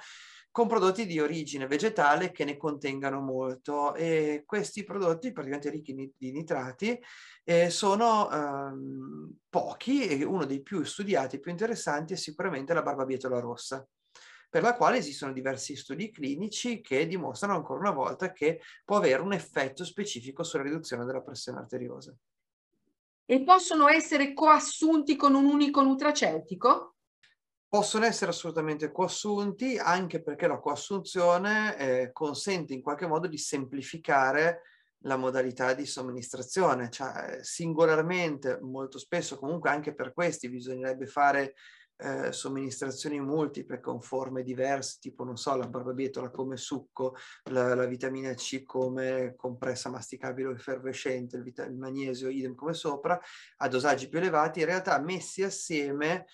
con 0.50 0.68
prodotti 0.68 1.04
di 1.04 1.21
origine 1.21 1.66
vegetale 1.66 2.33
che 2.33 2.45
ne 2.45 2.56
contengano 2.56 3.21
molto 3.21 3.95
e 3.95 4.42
questi 4.47 4.85
prodotti 4.85 5.30
praticamente 5.30 5.68
ricchi 5.68 6.14
di 6.16 6.33
nitrati 6.33 6.99
eh, 7.45 7.68
sono 7.68 8.30
ehm, 8.30 9.37
pochi 9.50 10.06
e 10.06 10.25
uno 10.25 10.47
dei 10.47 10.62
più 10.62 10.83
studiati, 10.83 11.40
più 11.40 11.50
interessanti 11.50 12.14
è 12.14 12.16
sicuramente 12.16 12.73
la 12.73 12.80
barbabietola 12.80 13.38
rossa 13.38 13.87
per 14.49 14.62
la 14.62 14.75
quale 14.75 14.97
esistono 14.97 15.35
diversi 15.35 15.76
studi 15.76 16.11
clinici 16.11 16.80
che 16.80 17.06
dimostrano 17.06 17.56
ancora 17.56 17.80
una 17.80 17.90
volta 17.90 18.33
che 18.33 18.62
può 18.85 18.97
avere 18.97 19.21
un 19.21 19.35
effetto 19.35 19.85
specifico 19.85 20.42
sulla 20.42 20.62
riduzione 20.62 21.04
della 21.04 21.21
pressione 21.21 21.59
arteriosa. 21.59 22.16
E 23.26 23.42
possono 23.42 23.88
essere 23.88 24.33
coassunti 24.33 25.16
con 25.16 25.35
un 25.35 25.45
unico 25.45 25.83
nutraceutico? 25.83 26.97
possono 27.68 28.04
essere 28.06 28.30
assolutamente 28.30 28.90
coassunti 28.90 29.76
anche 29.76 30.23
perché 30.23 30.47
la 30.47 30.59
coassunzione 30.59 31.76
eh, 31.76 32.12
consente 32.12 32.73
in 32.73 32.80
qualche 32.80 33.06
modo 33.06 33.26
di 33.26 33.37
semplificare 33.37 34.62
la 35.00 35.16
modalità 35.16 35.75
di 35.75 35.85
somministrazione, 35.85 36.88
cioè 36.90 37.38
singolarmente 37.42 38.59
molto 38.62 38.99
spesso 38.99 39.38
comunque 39.38 39.68
anche 39.68 39.95
per 39.95 40.14
questi 40.14 40.49
bisognerebbe 40.49 41.06
fare 41.06 41.54
eh, 41.97 42.33
somministrazioni 42.33 43.21
multiple 43.21 43.81
con 43.81 44.00
forme 44.00 44.43
diverse, 44.43 44.99
tipo 45.00 45.25
non 45.25 45.37
so, 45.37 45.55
la 45.57 45.67
barbabietola 45.67 46.31
come 46.31 46.57
succo, 46.57 47.17
la, 47.50 47.75
la 47.75 47.87
vitamina 47.87 48.35
C 48.35 48.62
come 48.65 49.35
compressa 49.37 49.91
masticabile 49.91 50.49
o 50.49 50.53
effervescente, 50.53 51.37
il, 51.37 51.43
vita- 51.43 51.65
il 51.65 51.76
magnesio 51.76 52.29
idem 52.29 52.55
come 52.55 52.75
sopra, 52.75 53.19
a 53.59 53.69
dosaggi 53.69 54.09
più 54.09 54.19
elevati, 54.19 54.61
in 54.61 54.67
realtà 54.67 54.99
messi 55.00 55.43
assieme 55.43 56.26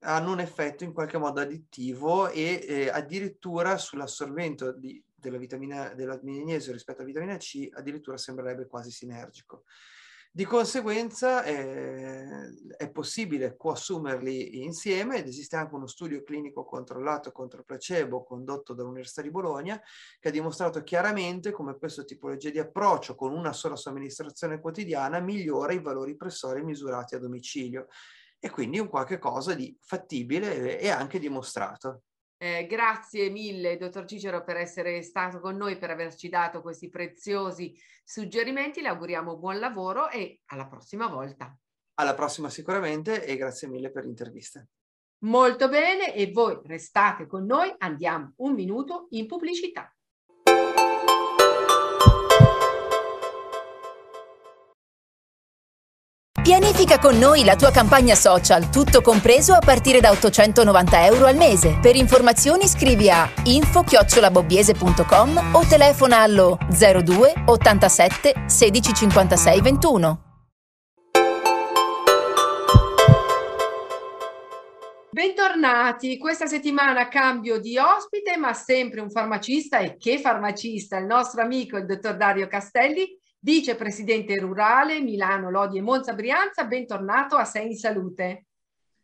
hanno 0.00 0.32
un 0.32 0.40
effetto 0.40 0.84
in 0.84 0.92
qualche 0.92 1.16
modo 1.16 1.40
additivo 1.40 2.28
e 2.28 2.64
eh, 2.66 2.90
addirittura 2.90 3.78
sull'assorbimento 3.78 4.72
di, 4.72 5.02
della 5.14 5.38
vitamina 5.38 5.94
della 5.94 6.20
magnesio 6.22 6.72
rispetto 6.72 6.98
alla 6.98 7.08
vitamina 7.08 7.36
C 7.38 7.68
addirittura 7.72 8.18
sembrerebbe 8.18 8.66
quasi 8.66 8.90
sinergico. 8.90 9.64
Di 10.36 10.46
conseguenza 10.46 11.44
eh, 11.44 12.52
è 12.76 12.90
possibile 12.90 13.54
coassumerli 13.56 14.64
insieme 14.64 15.18
ed 15.18 15.28
esiste 15.28 15.54
anche 15.54 15.76
uno 15.76 15.86
studio 15.86 16.24
clinico 16.24 16.64
controllato 16.64 17.30
contro 17.30 17.62
placebo 17.62 18.24
condotto 18.24 18.74
dall'Università 18.74 19.22
di 19.22 19.30
Bologna 19.30 19.80
che 20.18 20.30
ha 20.30 20.32
dimostrato 20.32 20.82
chiaramente 20.82 21.52
come 21.52 21.78
questa 21.78 22.02
tipologia 22.02 22.50
di 22.50 22.58
approccio 22.58 23.14
con 23.14 23.32
una 23.32 23.52
sola 23.52 23.76
somministrazione 23.76 24.58
quotidiana 24.58 25.20
migliora 25.20 25.72
i 25.72 25.80
valori 25.80 26.16
pressori 26.16 26.64
misurati 26.64 27.14
a 27.14 27.20
domicilio 27.20 27.86
e 28.40 28.50
quindi 28.50 28.80
un 28.80 28.88
qualche 28.88 29.20
cosa 29.20 29.54
di 29.54 29.78
fattibile 29.80 30.80
e 30.80 30.88
anche 30.88 31.20
dimostrato. 31.20 32.02
Eh, 32.44 32.66
grazie 32.66 33.30
mille, 33.30 33.78
dottor 33.78 34.04
Cicero, 34.04 34.44
per 34.44 34.58
essere 34.58 35.00
stato 35.00 35.40
con 35.40 35.56
noi, 35.56 35.78
per 35.78 35.88
averci 35.88 36.28
dato 36.28 36.60
questi 36.60 36.90
preziosi 36.90 37.74
suggerimenti. 38.04 38.82
Le 38.82 38.88
auguriamo 38.88 39.38
buon 39.38 39.58
lavoro 39.58 40.10
e 40.10 40.42
alla 40.48 40.66
prossima 40.66 41.06
volta. 41.06 41.56
Alla 41.94 42.12
prossima 42.12 42.50
sicuramente 42.50 43.24
e 43.24 43.38
grazie 43.38 43.66
mille 43.66 43.90
per 43.90 44.04
l'intervista. 44.04 44.62
Molto 45.20 45.70
bene 45.70 46.14
e 46.14 46.32
voi 46.32 46.60
restate 46.64 47.26
con 47.26 47.46
noi, 47.46 47.74
andiamo 47.78 48.34
un 48.36 48.52
minuto 48.52 49.06
in 49.12 49.26
pubblicità. 49.26 49.90
Pianifica 56.44 56.98
con 56.98 57.16
noi 57.16 57.42
la 57.42 57.56
tua 57.56 57.70
campagna 57.70 58.14
social, 58.14 58.68
tutto 58.68 59.00
compreso 59.00 59.54
a 59.54 59.60
partire 59.60 60.00
da 60.00 60.10
890 60.10 61.06
euro 61.06 61.24
al 61.24 61.36
mese. 61.36 61.78
Per 61.80 61.96
informazioni 61.96 62.68
scrivi 62.68 63.08
a 63.08 63.26
info-bobbiese.com 63.44 65.52
o 65.52 65.66
telefona 65.66 66.18
allo 66.18 66.58
02 66.68 67.44
87 67.46 68.42
16 68.44 68.92
56 68.92 69.60
21. 69.62 70.22
Bentornati, 75.10 76.18
questa 76.18 76.44
settimana 76.44 77.08
cambio 77.08 77.58
di 77.58 77.78
ospite, 77.78 78.36
ma 78.36 78.52
sempre 78.52 79.00
un 79.00 79.10
farmacista 79.10 79.78
e 79.78 79.96
che 79.96 80.18
farmacista, 80.18 80.98
il 80.98 81.06
nostro 81.06 81.40
amico 81.40 81.78
il 81.78 81.86
dottor 81.86 82.18
Dario 82.18 82.46
Castelli, 82.48 83.18
vicepresidente 83.44 84.38
rurale 84.38 85.00
Milano, 85.00 85.50
Lodi 85.50 85.76
e 85.76 85.82
Monza 85.82 86.14
Brianza, 86.14 86.64
bentornato 86.64 87.36
a 87.36 87.44
Sei 87.44 87.66
in 87.66 87.76
Salute. 87.76 88.46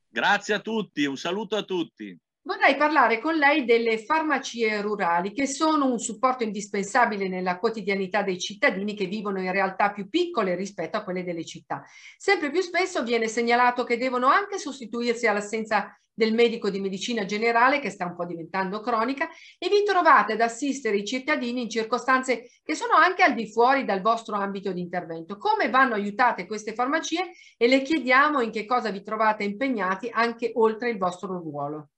Grazie 0.09 0.55
a 0.55 0.61
tutti, 0.61 1.05
un 1.05 1.19
saluto 1.19 1.57
a 1.57 1.63
tutti. 1.63 2.19
Vorrei 2.43 2.75
parlare 2.77 3.21
con 3.21 3.35
lei 3.35 3.67
delle 3.67 3.99
farmacie 3.99 4.81
rurali 4.81 5.33
che 5.35 5.47
sono 5.47 5.91
un 5.91 5.99
supporto 5.99 6.43
indispensabile 6.43 7.29
nella 7.29 7.59
quotidianità 7.59 8.23
dei 8.23 8.41
cittadini 8.41 8.95
che 8.95 9.05
vivono 9.05 9.43
in 9.43 9.53
realtà 9.53 9.93
più 9.93 10.09
piccole 10.09 10.55
rispetto 10.55 10.97
a 10.97 11.05
quelle 11.05 11.23
delle 11.23 11.45
città. 11.45 11.85
Sempre 12.17 12.51
più 12.51 12.63
spesso 12.63 13.03
viene 13.05 13.29
segnalato 13.29 13.85
che 13.85 13.99
devono 13.99 14.29
anche 14.29 14.57
sostituirsi 14.57 15.27
all'assenza 15.27 15.95
del 16.21 16.35
medico 16.35 16.69
di 16.69 16.81
medicina 16.81 17.25
generale 17.25 17.81
che 17.81 17.89
sta 17.89 18.05
un 18.05 18.15
po' 18.15 18.27
diventando 18.27 18.81
cronica 18.81 19.31
e 19.59 19.71
vi 19.71 19.83
trovate 19.85 20.35
ad 20.35 20.43
assistere 20.43 20.99
i 20.99 21.05
cittadini 21.07 21.63
in 21.63 21.71
circostanze 21.71 22.51
che 22.63 22.75
sono 22.75 22.93
anche 22.93 23.23
al 23.23 23.33
di 23.33 23.51
fuori 23.51 23.87
dal 23.87 24.03
vostro 24.03 24.37
ambito 24.37 24.71
di 24.71 24.83
intervento. 24.83 25.39
Come 25.39 25.71
vanno 25.71 25.95
aiutate 25.95 26.47
queste 26.47 26.75
farmacie 26.75 27.33
e 27.57 27.69
le 27.69 27.81
chiediamo 27.81 28.43
in 28.43 28.51
che 28.51 28.67
cosa 28.67 28.91
vi 28.91 29.03
trovate 29.03 29.45
impegnati 29.45 30.11
anche 30.13 30.51
oltre 30.57 30.91
il 30.91 30.99
vostro 30.99 31.39
ruolo. 31.39 31.89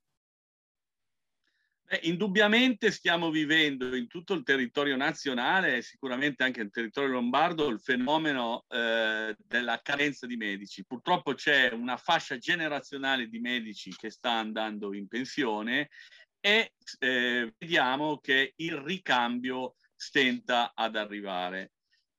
Beh, 1.93 2.01
indubbiamente 2.05 2.91
stiamo 2.91 3.31
vivendo 3.31 3.95
in 3.95 4.07
tutto 4.07 4.33
il 4.33 4.45
territorio 4.45 4.97
nazionale 4.97 5.77
e 5.77 5.83
sicuramente 5.83 6.43
anche 6.43 6.63
nel 6.63 6.71
territorio 6.71 7.11
lombardo 7.11 7.69
il 7.69 7.81
fenomeno 7.81 8.65
eh, 8.71 9.37
della 9.37 9.79
carenza 9.83 10.27
di 10.27 10.39
medici. 10.39 10.87
Purtroppo 10.87 11.35
c'è 11.35 11.71
una 11.71 11.99
fascia 11.99 12.39
generazionale 12.39 13.29
di 13.29 13.41
medici 13.41 13.95
che 13.95 14.09
sta 14.09 14.31
andando 14.31 14.95
in 14.95 15.07
pensione 15.07 15.91
e 16.41 16.73
eh, 16.99 17.53
vediamo 17.59 18.21
che 18.21 18.55
il 18.57 18.79
ricambio 18.79 19.75
stenta 19.95 20.73
ad 20.75 20.97
arrivare. 20.97 21.73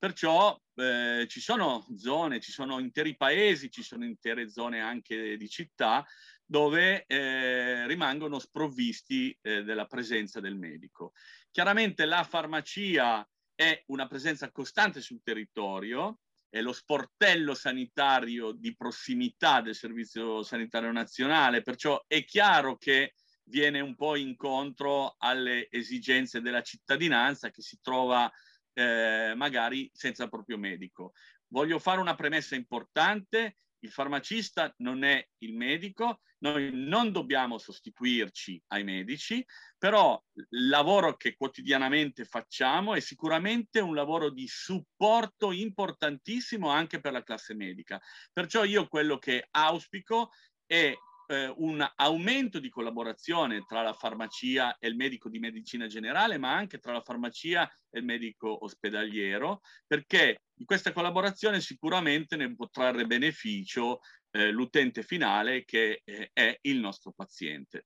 Perciò 0.03 0.62
eh, 0.75 1.27
ci 1.29 1.39
sono 1.39 1.88
zone, 1.95 2.41
ci 2.41 2.51
sono 2.51 2.79
interi 2.79 3.15
paesi, 3.15 3.72
ci 3.72 3.81
sono 3.81 4.03
intere 4.03 4.50
zone 4.50 4.81
anche 4.81 5.38
di 5.38 5.48
città 5.48 6.05
dove 6.43 7.05
eh, 7.05 7.88
rimangono 7.88 8.38
sprovvisti 8.38 9.33
eh, 9.41 9.63
della 9.63 9.86
presenza 9.86 10.41
del 10.41 10.57
medico. 10.57 11.13
Chiaramente 11.50 12.03
la 12.03 12.25
farmacia 12.25 13.25
è 13.55 13.81
una 13.88 14.05
presenza 14.05 14.51
costante 14.51 15.00
sul 15.00 15.22
territorio, 15.24 16.19
è 16.50 16.60
lo 16.60 16.74
sportello 16.74 17.53
sanitario 17.53 18.51
di 18.51 18.75
prossimità 18.75 19.62
del 19.62 19.74
Servizio 19.74 20.43
Sanitario 20.43 20.91
Nazionale, 20.91 21.62
perciò 21.62 22.03
è 22.07 22.25
chiaro 22.25 22.75
che 22.75 23.13
viene 23.45 23.79
un 23.79 23.95
po' 23.95 24.17
incontro 24.17 25.15
alle 25.17 25.69
esigenze 25.72 26.41
della 26.41 26.62
cittadinanza 26.62 27.51
che 27.51 27.62
si 27.62 27.79
trova 27.81 28.29
eh, 28.74 29.34
magari 29.36 29.89
senza 29.94 30.27
proprio 30.27 30.58
medico. 30.58 31.13
Voglio 31.48 31.80
fare 31.80 32.00
una 32.00 32.15
premessa 32.15 32.56
importante, 32.56 33.58
il 33.80 33.92
farmacista 33.92 34.74
non 34.77 35.03
è 35.03 35.25
il 35.39 35.56
medico, 35.56 36.22
noi 36.39 36.72
non 36.74 37.12
dobbiamo 37.12 37.58
sostituirci 37.58 38.62
ai 38.68 38.84
medici, 38.84 39.46
però 39.77 40.22
il 40.34 40.68
lavoro 40.68 41.15
che 41.15 41.36
quotidianamente 41.36 42.25
facciamo 42.25 42.96
è 42.96 43.00
sicuramente 43.00 43.80
un 43.80 43.96
lavoro 43.96 44.30
di 44.30 44.48
supporto 44.48 45.51
importantissimo 45.51 46.70
anche 46.70 47.00
per 47.00 47.13
la 47.13 47.24
classe 47.24 47.53
medica. 47.53 48.01
Perciò 48.32 48.65
io 48.65 48.88
quello 48.88 49.18
che 49.20 49.48
auspico 49.51 50.32
è 50.65 50.94
eh, 51.27 51.53
un 51.58 51.86
aumento 51.96 52.60
di 52.60 52.70
collaborazione 52.70 53.63
tra 53.68 53.82
la 53.82 53.94
farmacia 53.94 54.77
e 54.77 54.88
il 54.88 54.96
medico 54.96 55.30
di 55.30 55.39
medicina 55.39 55.88
generale, 55.88 56.38
ma 56.38 56.53
anche 56.53 56.80
tra 56.80 56.94
la 56.94 57.01
farmacia 57.01 57.70
e 57.89 58.00
il 58.00 58.06
medico 58.06 58.63
ospedaliero, 58.63 59.62
perché 59.88 60.42
di 60.53 60.65
questa 60.65 60.92
collaborazione 60.92 61.60
sicuramente 61.62 62.36
ne 62.36 62.53
può 62.56 62.68
trarre 62.70 63.06
beneficio 63.06 64.00
eh, 64.32 64.51
l'utente 64.51 65.03
finale 65.03 65.63
che 65.63 66.01
eh, 66.03 66.30
è 66.34 66.58
il 66.62 66.80
nostro 66.80 67.12
paziente. 67.12 67.86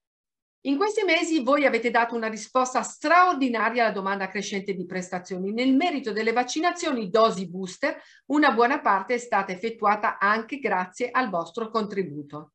In 0.61 0.75
questi 0.75 1.03
mesi 1.03 1.43
voi 1.43 1.65
avete 1.65 1.91
dato 1.91 2.15
una 2.15 2.27
risposta 2.27 2.81
straordinaria 2.81 3.83
alla 3.83 3.93
domanda 3.93 4.27
crescente 4.27 4.73
di 4.73 4.85
prestazioni. 4.85 5.53
Nel 5.53 5.73
merito 5.73 6.11
delle 6.11 6.33
vaccinazioni 6.33 7.09
dosi 7.09 7.47
booster, 7.47 8.01
una 8.27 8.51
buona 8.51 8.81
parte 8.81 9.13
è 9.13 9.17
stata 9.17 9.53
effettuata 9.53 10.17
anche 10.17 10.59
grazie 10.59 11.09
al 11.09 11.29
vostro 11.29 11.69
contributo. 11.69 12.53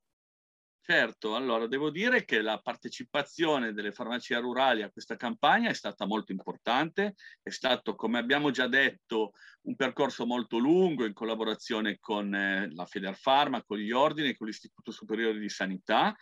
Certo, 0.84 1.36
allora 1.36 1.68
devo 1.68 1.90
dire 1.90 2.24
che 2.24 2.42
la 2.42 2.58
partecipazione 2.58 3.72
delle 3.72 3.92
farmacie 3.92 4.36
rurali 4.40 4.82
a 4.82 4.90
questa 4.90 5.14
campagna 5.14 5.70
è 5.70 5.74
stata 5.74 6.06
molto 6.06 6.32
importante, 6.32 7.14
è 7.40 7.50
stato, 7.50 7.94
come 7.94 8.18
abbiamo 8.18 8.50
già 8.50 8.66
detto, 8.66 9.30
un 9.62 9.76
percorso 9.76 10.26
molto 10.26 10.58
lungo 10.58 11.04
in 11.04 11.12
collaborazione 11.12 11.98
con 12.00 12.34
eh, 12.34 12.68
la 12.74 12.84
Federfarma, 12.84 13.62
con 13.62 13.78
gli 13.78 13.92
ordini 13.92 14.30
e 14.30 14.36
con 14.36 14.48
l'Istituto 14.48 14.90
Superiore 14.90 15.38
di 15.38 15.48
Sanità. 15.48 16.16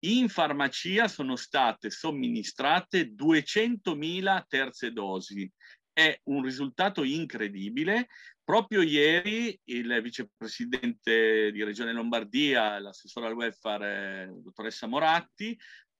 In 0.00 0.28
farmacia 0.28 1.08
sono 1.08 1.34
state 1.34 1.90
somministrate 1.90 3.14
200.000 3.14 4.44
terze 4.46 4.92
dosi. 4.92 5.50
È 5.98 6.20
un 6.26 6.44
risultato 6.44 7.02
incredibile 7.02 8.06
Proprio 8.48 8.80
ieri 8.80 9.60
il 9.64 10.00
vicepresidente 10.00 11.52
di 11.52 11.62
Regione 11.62 11.92
Lombardia, 11.92 12.78
l'assessore 12.78 13.26
al 13.26 13.34
welfare, 13.34 14.32
dottoressa 14.38 14.86
Moratti, 14.86 15.54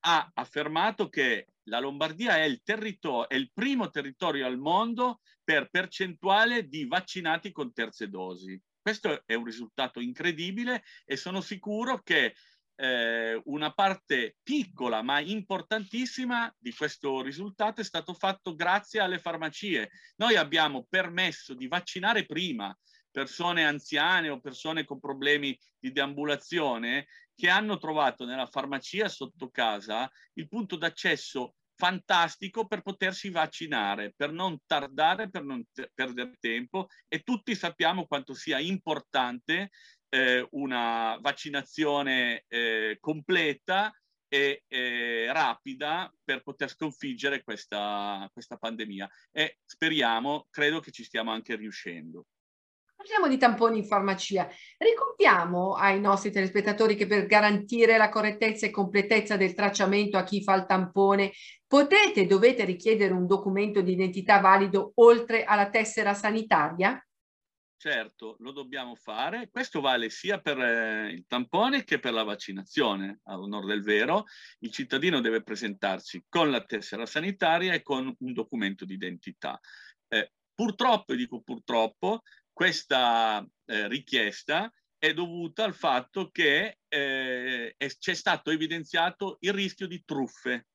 ha 0.07 0.31
affermato 0.33 1.11
che 1.11 1.49
la 1.65 1.79
Lombardia 1.79 2.39
è 2.39 2.45
il, 2.45 2.63
è 2.63 3.35
il 3.35 3.51
primo 3.53 3.91
territorio 3.91 4.47
al 4.47 4.57
mondo 4.57 5.21
per 5.45 5.69
percentuale 5.69 6.69
di 6.69 6.87
vaccinati 6.87 7.53
con 7.53 7.75
terze 7.75 8.09
dosi. 8.09 8.59
Questo 8.81 9.23
è 9.27 9.35
un 9.35 9.45
risultato 9.45 10.01
incredibile 10.01 10.85
e 11.05 11.19
sono 11.19 11.43
sicuro 11.43 12.01
che 12.03 12.35
eh, 12.81 13.41
una 13.47 13.73
parte 13.73 14.37
piccola 14.43 15.03
ma 15.03 15.19
importantissima 15.19 16.55
di 16.57 16.73
questo 16.73 17.23
risultato 17.23 17.81
è 17.81 17.85
stato 17.85 18.15
fatto 18.15 18.55
grazie 18.55 19.01
alle 19.01 19.19
farmacie. 19.19 19.91
Noi 20.17 20.37
abbiamo 20.37 20.87
permesso 20.89 21.55
di 21.55 21.67
vaccinare 21.67 22.25
prima 22.25 22.77
persone 23.11 23.67
anziane 23.67 24.29
o 24.29 24.39
persone 24.39 24.85
con 24.85 25.01
problemi 25.01 25.59
di 25.79 25.91
deambulazione 25.91 27.07
che 27.35 27.49
hanno 27.49 27.79
trovato 27.79 28.25
nella 28.25 28.47
farmacia 28.47 29.09
sotto 29.09 29.51
casa 29.51 30.09
il 30.35 30.47
punto 30.47 30.77
d'accesso 30.77 31.55
fantastico 31.75 32.67
per 32.67 32.83
potersi 32.83 33.31
vaccinare, 33.31 34.13
per 34.17 34.33
non 34.33 34.59
tardare, 34.67 35.31
per 35.31 35.45
non 35.45 35.65
perdere 35.95 36.37
tempo 36.41 36.89
e 37.07 37.21
tutti 37.21 37.55
sappiamo 37.55 38.07
quanto 38.07 38.35
sia 38.35 38.59
importante 38.59 39.71
eh, 40.11 40.47
una 40.53 41.19
vaccinazione 41.21 42.45
eh, 42.49 42.97
completa 43.01 43.93
e 44.29 44.65
eh, 44.69 45.33
rapida 45.33 46.13
per 46.23 46.43
poter 46.43 46.69
sconfiggere 46.69 47.43
questa, 47.43 48.29
questa 48.33 48.57
pandemia 48.57 49.09
e 49.33 49.59
speriamo, 49.65 50.47
credo 50.51 50.81
che 50.81 50.91
ci 50.91 51.05
stiamo 51.05 51.31
anche 51.31 51.57
riuscendo. 51.57 52.27
Parliamo 52.95 53.29
di 53.29 53.39
tamponi 53.39 53.79
in 53.79 53.85
farmacia. 53.85 54.49
Ricordiamo 54.77 55.75
ai 55.75 56.01
nostri 56.01 56.33
telespettatori 56.33 56.97
che 56.97 57.07
per 57.07 57.27
garantire 57.27 57.97
la 57.97 58.09
correttezza 58.09 58.67
e 58.67 58.71
completezza 58.71 59.37
del 59.37 59.55
tracciamento 59.55 60.19
a 60.19 60.25
chi 60.25 60.43
fa 60.43 60.57
il 60.57 60.67
tampone 60.67 61.31
potete 61.65 62.23
e 62.23 62.27
dovete 62.27 62.65
richiedere 62.65 63.15
un 63.15 63.27
documento 63.27 63.83
di 63.83 63.93
identità 63.93 64.41
valido 64.41 64.93
oltre 64.97 65.45
alla 65.45 65.71
tessera 65.71 66.13
sanitaria? 66.13 67.01
Certo, 67.81 68.35
lo 68.41 68.51
dobbiamo 68.51 68.97
fare. 68.97 69.51
Questo 69.51 69.81
vale 69.81 70.11
sia 70.11 70.41
per 70.41 70.59
eh, 70.59 71.13
il 71.13 71.27
tampone 71.29 71.85
che 71.85 72.01
per 72.01 72.13
la 72.13 72.25
vaccinazione. 72.25 73.21
All'onore 73.27 73.67
del 73.67 73.85
vero, 73.85 74.25
il 74.61 74.73
cittadino 74.73 75.21
deve 75.21 75.45
presentarsi 75.45 76.25
con 76.29 76.51
la 76.51 76.65
tessera 76.65 77.07
sanitaria 77.07 77.73
e 77.75 77.83
con 77.83 78.13
un 78.19 78.33
documento 78.33 78.85
di 78.85 78.95
identità. 78.95 79.61
Eh, 80.09 80.33
purtroppo, 80.53 81.13
e 81.13 81.17
dico 81.17 81.41
purtroppo, 81.41 82.23
questa 82.53 83.49
eh, 83.67 83.87
richiesta 83.87 84.73
è 84.99 85.15
dovuta 85.15 85.63
al 85.63 85.75
fatto 85.75 86.31
che 86.31 86.79
eh, 86.89 87.77
c'è 87.77 88.15
stato 88.15 88.51
evidenziato 88.51 89.37
il 89.43 89.53
rischio 89.53 89.87
di 89.87 90.03
truffe, 90.05 90.67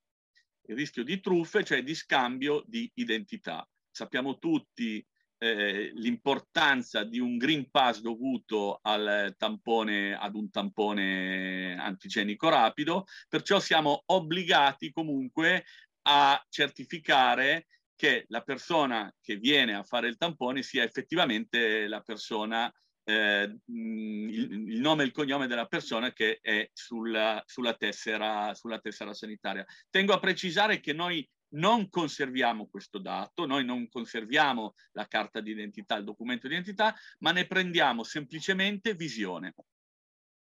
il 0.68 0.74
rischio 0.74 1.04
di 1.04 1.20
truffe, 1.20 1.64
cioè 1.64 1.82
di 1.82 1.94
scambio 1.94 2.64
di 2.66 2.90
identità. 2.94 3.68
Sappiamo 3.90 4.38
tutti 4.38 5.06
eh, 5.44 5.92
l'importanza 5.96 7.04
di 7.04 7.18
un 7.18 7.36
Green 7.36 7.70
Pass 7.70 8.00
dovuto 8.00 8.78
al 8.80 9.34
tampone, 9.36 10.16
ad 10.16 10.34
un 10.36 10.48
tampone 10.50 11.76
antigenico 11.78 12.48
rapido, 12.48 13.04
perciò 13.28 13.60
siamo 13.60 14.04
obbligati 14.06 14.90
comunque 14.90 15.66
a 16.06 16.42
certificare 16.48 17.66
che 17.94 18.24
la 18.28 18.40
persona 18.40 19.14
che 19.20 19.36
viene 19.36 19.74
a 19.74 19.82
fare 19.82 20.08
il 20.08 20.16
tampone 20.16 20.62
sia 20.62 20.82
effettivamente 20.82 21.88
la 21.88 22.00
persona, 22.00 22.72
eh, 23.04 23.54
il, 23.66 24.50
il, 24.50 24.80
nome 24.80 25.02
e 25.02 25.06
il 25.06 25.12
cognome 25.12 25.46
della 25.46 25.66
persona 25.66 26.14
che 26.14 26.38
è 26.40 26.70
sulla, 26.72 27.42
sulla, 27.44 27.74
tessera, 27.74 28.54
sulla 28.54 28.78
tessera 28.78 29.12
sanitaria. 29.12 29.66
Tengo 29.90 30.14
a 30.14 30.20
precisare 30.20 30.80
che 30.80 30.94
noi 30.94 31.28
non 31.54 31.88
conserviamo 31.88 32.68
questo 32.70 32.98
dato, 32.98 33.46
noi 33.46 33.64
non 33.64 33.88
conserviamo 33.88 34.74
la 34.92 35.06
carta 35.06 35.40
d'identità, 35.40 35.96
il 35.96 36.04
documento 36.04 36.46
di 36.46 36.54
identità, 36.54 36.94
ma 37.18 37.32
ne 37.32 37.46
prendiamo 37.46 38.02
semplicemente 38.04 38.94
visione. 38.94 39.54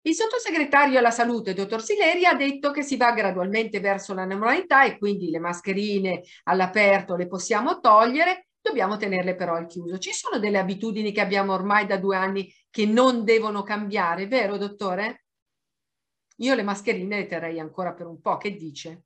Il 0.05 0.15
sottosegretario 0.15 0.99
alla 0.99 1.11
salute, 1.11 1.53
dottor 1.53 1.81
Sileri, 1.81 2.25
ha 2.25 2.33
detto 2.33 2.71
che 2.71 2.81
si 2.81 2.97
va 2.97 3.13
gradualmente 3.13 3.79
verso 3.79 4.13
la 4.13 4.25
normalità 4.25 4.83
e 4.83 4.97
quindi 4.97 5.29
le 5.29 5.39
mascherine 5.39 6.23
all'aperto 6.43 7.15
le 7.15 7.27
possiamo 7.27 7.79
togliere, 7.79 8.47
dobbiamo 8.59 8.97
tenerle 8.97 9.35
però 9.35 9.55
al 9.55 9.67
chiuso. 9.67 9.97
Ci 9.97 10.11
sono 10.11 10.39
delle 10.39 10.57
abitudini 10.57 11.13
che 11.13 11.21
abbiamo 11.21 11.53
ormai 11.53 11.85
da 11.85 11.97
due 11.97 12.17
anni 12.17 12.53
che 12.69 12.85
non 12.85 13.23
devono 13.23 13.63
cambiare, 13.63 14.27
vero 14.27 14.57
dottore? 14.57 15.25
Io 16.37 16.53
le 16.53 16.63
mascherine 16.63 17.19
le 17.19 17.25
terrei 17.25 17.59
ancora 17.59 17.93
per 17.93 18.07
un 18.07 18.19
po', 18.19 18.35
che 18.37 18.55
dice? 18.55 19.03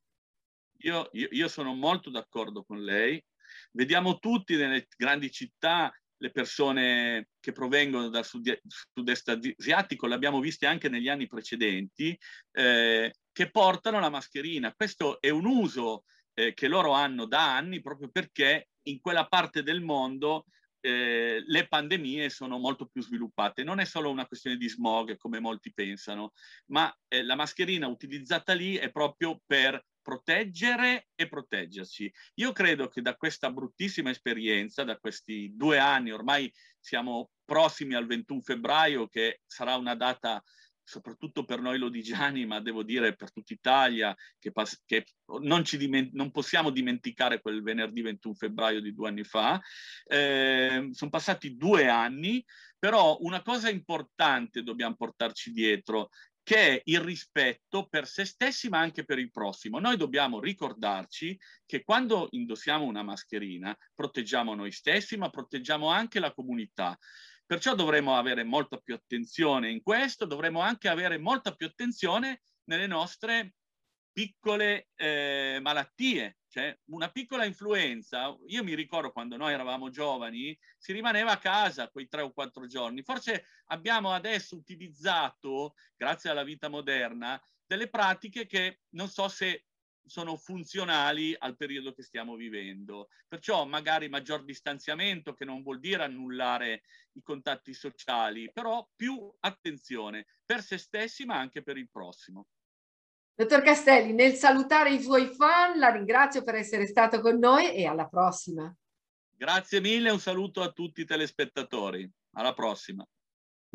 Io, 0.79 1.09
io, 1.13 1.27
io 1.31 1.47
sono 1.47 1.73
molto 1.73 2.09
d'accordo 2.09 2.63
con 2.63 2.83
lei. 2.83 3.23
Vediamo 3.71 4.19
tutti 4.19 4.55
nelle 4.55 4.87
grandi 4.95 5.31
città 5.31 5.91
le 6.19 6.31
persone 6.31 7.29
che 7.39 7.51
provengono 7.51 8.09
dal 8.09 8.25
sud-est 8.25 9.29
asiatico, 9.29 10.07
l'abbiamo 10.07 10.39
visto 10.39 10.65
anche 10.67 10.89
negli 10.89 11.09
anni 11.09 11.27
precedenti, 11.27 12.17
eh, 12.51 13.13
che 13.31 13.51
portano 13.51 13.99
la 13.99 14.09
mascherina. 14.09 14.73
Questo 14.73 15.21
è 15.21 15.29
un 15.29 15.45
uso 15.45 16.05
eh, 16.33 16.53
che 16.53 16.67
loro 16.67 16.93
hanno 16.93 17.25
da 17.25 17.55
anni 17.55 17.81
proprio 17.81 18.09
perché 18.09 18.69
in 18.83 18.99
quella 18.99 19.27
parte 19.27 19.63
del 19.63 19.81
mondo 19.81 20.45
eh, 20.79 21.43
le 21.45 21.67
pandemie 21.67 22.29
sono 22.29 22.57
molto 22.57 22.87
più 22.87 23.01
sviluppate. 23.01 23.63
Non 23.63 23.79
è 23.79 23.85
solo 23.85 24.09
una 24.09 24.25
questione 24.25 24.57
di 24.57 24.69
smog, 24.69 25.17
come 25.17 25.39
molti 25.39 25.73
pensano, 25.73 26.31
ma 26.67 26.91
eh, 27.07 27.23
la 27.23 27.35
mascherina 27.35 27.87
utilizzata 27.87 28.53
lì 28.53 28.75
è 28.75 28.91
proprio 28.91 29.39
per 29.45 29.83
proteggere 30.07 31.09
e 31.15 31.27
proteggersi. 31.27 32.09
Io 32.35 32.53
credo 32.53 32.87
che 32.87 33.01
da 33.01 33.17
questa 33.17 33.51
bruttissima 33.51 34.09
esperienza, 34.09 34.85
da 34.85 34.95
questi 34.95 35.51
due 35.53 35.79
anni, 35.79 36.11
ormai 36.11 36.49
siamo 36.79 37.31
prossimi 37.43 37.93
al 37.93 38.07
21 38.07 38.39
febbraio, 38.39 39.09
che 39.09 39.41
sarà 39.45 39.75
una 39.75 39.95
data 39.95 40.41
soprattutto 40.81 41.43
per 41.43 41.59
noi 41.59 41.77
lodigiani, 41.77 42.45
ma 42.45 42.61
devo 42.61 42.83
dire 42.83 43.17
per 43.17 43.33
tutta 43.33 43.51
Italia, 43.51 44.15
che, 44.39 44.53
che 44.85 45.03
non, 45.41 45.61
diment- 45.69 46.13
non, 46.13 46.31
possiamo 46.31 46.69
dimenticare 46.69 47.41
quel 47.41 47.61
venerdì 47.61 48.01
21 48.01 48.33
febbraio 48.33 48.79
di 48.79 48.93
due 48.93 49.09
anni 49.09 49.25
fa. 49.25 49.61
Eh, 50.05 50.87
sono 50.93 51.11
passati 51.11 51.57
due 51.57 51.89
anni, 51.89 52.41
però 52.79 53.17
una 53.19 53.41
cosa 53.41 53.69
importante 53.69 54.63
dobbiamo 54.63 54.95
portarci 54.95 55.51
dietro, 55.51 56.11
che 56.47 56.75
è 56.77 56.81
il 56.85 57.01
rispetto 57.01 57.89
per 57.89 58.07
se 58.07 58.23
stessi 58.23 58.69
ma 58.69 58.79
anche 58.79 59.03
per 59.03 59.19
il 59.19 59.31
prossimo. 59.31 59.79
Noi 59.79 59.97
dobbiamo 59.97 60.39
ricordarci 60.39 61.37
che 61.65 61.83
quando 61.83 62.29
indossiamo 62.31 62.85
una 62.85 63.03
mascherina 63.03 63.77
proteggiamo 63.93 64.55
noi 64.55 64.71
stessi 64.71 65.17
ma 65.17 65.29
proteggiamo 65.29 65.89
anche 65.89 66.21
la 66.21 66.33
comunità. 66.33 66.97
Perciò 67.45 67.75
dovremo 67.75 68.15
avere 68.15 68.45
molta 68.45 68.77
più 68.77 68.93
attenzione 68.93 69.69
in 69.69 69.81
questo, 69.81 70.23
dovremo 70.23 70.61
anche 70.61 70.87
avere 70.87 71.17
molta 71.17 71.53
più 71.53 71.67
attenzione 71.67 72.39
nelle 72.69 72.87
nostre 72.87 73.55
piccole 74.17 74.89
eh, 74.95 75.59
malattie, 75.61 76.39
cioè 76.47 76.75
una 76.85 77.11
piccola 77.11 77.45
influenza. 77.45 78.35
Io 78.47 78.63
mi 78.63 78.73
ricordo 78.73 79.11
quando 79.11 79.37
noi 79.37 79.53
eravamo 79.53 79.91
giovani, 79.91 80.57
si 80.75 80.91
rimaneva 80.91 81.33
a 81.33 81.37
casa 81.37 81.91
quei 81.91 82.07
tre 82.07 82.23
o 82.23 82.33
quattro 82.33 82.65
giorni. 82.65 83.03
Forse 83.03 83.45
abbiamo 83.65 84.13
adesso 84.13 84.55
utilizzato, 84.55 85.75
grazie 85.95 86.31
alla 86.31 86.43
vita 86.43 86.67
moderna, 86.67 87.39
delle 87.63 87.91
pratiche 87.91 88.47
che 88.47 88.79
non 88.95 89.07
so 89.07 89.27
se 89.27 89.65
sono 90.03 90.35
funzionali 90.35 91.35
al 91.37 91.55
periodo 91.55 91.93
che 91.93 92.01
stiamo 92.01 92.35
vivendo. 92.35 93.09
Perciò 93.27 93.65
magari 93.65 94.09
maggior 94.09 94.43
distanziamento, 94.43 95.35
che 95.35 95.45
non 95.45 95.61
vuol 95.61 95.79
dire 95.79 96.01
annullare 96.01 96.81
i 97.11 97.21
contatti 97.21 97.71
sociali, 97.71 98.51
però 98.51 98.89
più 98.95 99.31
attenzione 99.41 100.25
per 100.43 100.63
se 100.63 100.79
stessi 100.79 101.23
ma 101.23 101.37
anche 101.37 101.61
per 101.61 101.77
il 101.77 101.87
prossimo. 101.91 102.47
Dottor 103.39 103.61
Castelli, 103.61 104.13
nel 104.13 104.33
salutare 104.33 104.91
i 104.91 104.99
suoi 104.99 105.27
fan, 105.27 105.77
la 105.77 105.89
ringrazio 105.89 106.41
per 106.41 106.55
essere 106.55 106.87
stato 106.87 107.21
con 107.21 107.37
noi 107.37 107.71
e 107.71 107.85
alla 107.85 108.07
prossima. 108.07 108.75
Grazie 109.29 109.79
mille, 109.79 110.09
un 110.09 110.19
saluto 110.19 110.63
a 110.63 110.71
tutti 110.71 111.01
i 111.01 111.05
telespettatori. 111.05 112.09
Alla 112.31 112.55
prossima. 112.55 113.07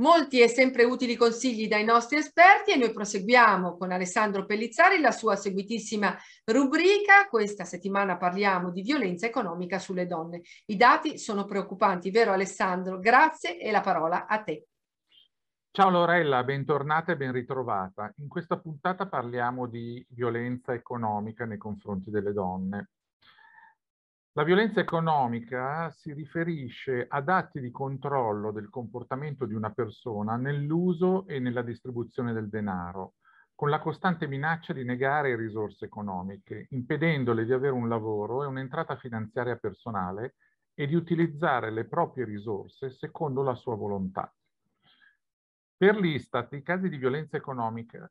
Molti 0.00 0.40
e 0.40 0.48
sempre 0.48 0.82
utili 0.82 1.14
consigli 1.14 1.68
dai 1.68 1.84
nostri 1.84 2.16
esperti 2.16 2.72
e 2.72 2.76
noi 2.76 2.90
proseguiamo 2.92 3.76
con 3.76 3.92
Alessandro 3.92 4.46
Pellizzari 4.46 4.98
la 4.98 5.12
sua 5.12 5.36
seguitissima 5.36 6.18
rubrica. 6.46 7.28
Questa 7.28 7.64
settimana 7.64 8.16
parliamo 8.16 8.72
di 8.72 8.82
violenza 8.82 9.26
economica 9.26 9.78
sulle 9.78 10.06
donne. 10.06 10.40
I 10.66 10.76
dati 10.76 11.18
sono 11.18 11.44
preoccupanti, 11.44 12.10
vero 12.10 12.32
Alessandro? 12.32 12.98
Grazie 12.98 13.60
e 13.60 13.70
la 13.70 13.80
parola 13.80 14.26
a 14.26 14.42
te. 14.42 14.66
Ciao 15.74 15.88
Lorella, 15.88 16.44
bentornata 16.44 17.12
e 17.12 17.16
ben 17.16 17.32
ritrovata. 17.32 18.12
In 18.18 18.28
questa 18.28 18.58
puntata 18.58 19.08
parliamo 19.08 19.66
di 19.66 20.04
violenza 20.10 20.74
economica 20.74 21.46
nei 21.46 21.56
confronti 21.56 22.10
delle 22.10 22.34
donne. 22.34 22.90
La 24.32 24.44
violenza 24.44 24.80
economica 24.80 25.88
si 25.88 26.12
riferisce 26.12 27.06
ad 27.08 27.30
atti 27.30 27.58
di 27.58 27.70
controllo 27.70 28.52
del 28.52 28.68
comportamento 28.68 29.46
di 29.46 29.54
una 29.54 29.70
persona 29.70 30.36
nell'uso 30.36 31.26
e 31.26 31.38
nella 31.38 31.62
distribuzione 31.62 32.34
del 32.34 32.50
denaro, 32.50 33.14
con 33.54 33.70
la 33.70 33.80
costante 33.80 34.26
minaccia 34.26 34.74
di 34.74 34.84
negare 34.84 35.36
risorse 35.36 35.86
economiche, 35.86 36.66
impedendole 36.68 37.46
di 37.46 37.52
avere 37.54 37.72
un 37.72 37.88
lavoro 37.88 38.42
e 38.42 38.46
un'entrata 38.46 38.96
finanziaria 38.96 39.56
personale 39.56 40.34
e 40.74 40.86
di 40.86 40.94
utilizzare 40.94 41.70
le 41.70 41.86
proprie 41.86 42.26
risorse 42.26 42.90
secondo 42.90 43.40
la 43.40 43.54
sua 43.54 43.74
volontà. 43.74 44.30
Per 45.82 45.96
l'Istat 45.96 46.52
i 46.52 46.62
casi 46.62 46.88
di 46.88 46.96
violenza 46.96 47.36
economica 47.36 48.08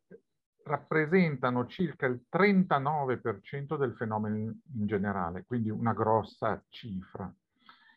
rappresentano 0.64 1.68
circa 1.68 2.06
il 2.06 2.26
39% 2.30 3.78
del 3.78 3.94
fenomeno 3.96 4.36
in 4.36 4.86
generale, 4.86 5.46
quindi 5.46 5.70
una 5.70 5.94
grossa 5.94 6.62
cifra. 6.68 7.34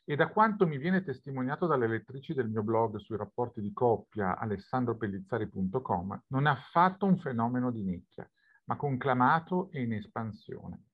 E 0.04 0.14
da 0.14 0.28
quanto 0.28 0.68
mi 0.68 0.78
viene 0.78 1.02
testimoniato 1.02 1.66
dalle 1.66 1.88
lettrici 1.88 2.34
del 2.34 2.50
mio 2.50 2.62
blog 2.62 2.98
sui 2.98 3.16
rapporti 3.16 3.60
di 3.60 3.72
coppia 3.72 4.38
alessandropellizzari.com, 4.38 6.22
non 6.28 6.46
è 6.46 6.50
affatto 6.50 7.06
un 7.06 7.18
fenomeno 7.18 7.72
di 7.72 7.82
nicchia, 7.82 8.30
ma 8.66 8.76
conclamato 8.76 9.72
e 9.72 9.82
in 9.82 9.94
espansione. 9.94 10.84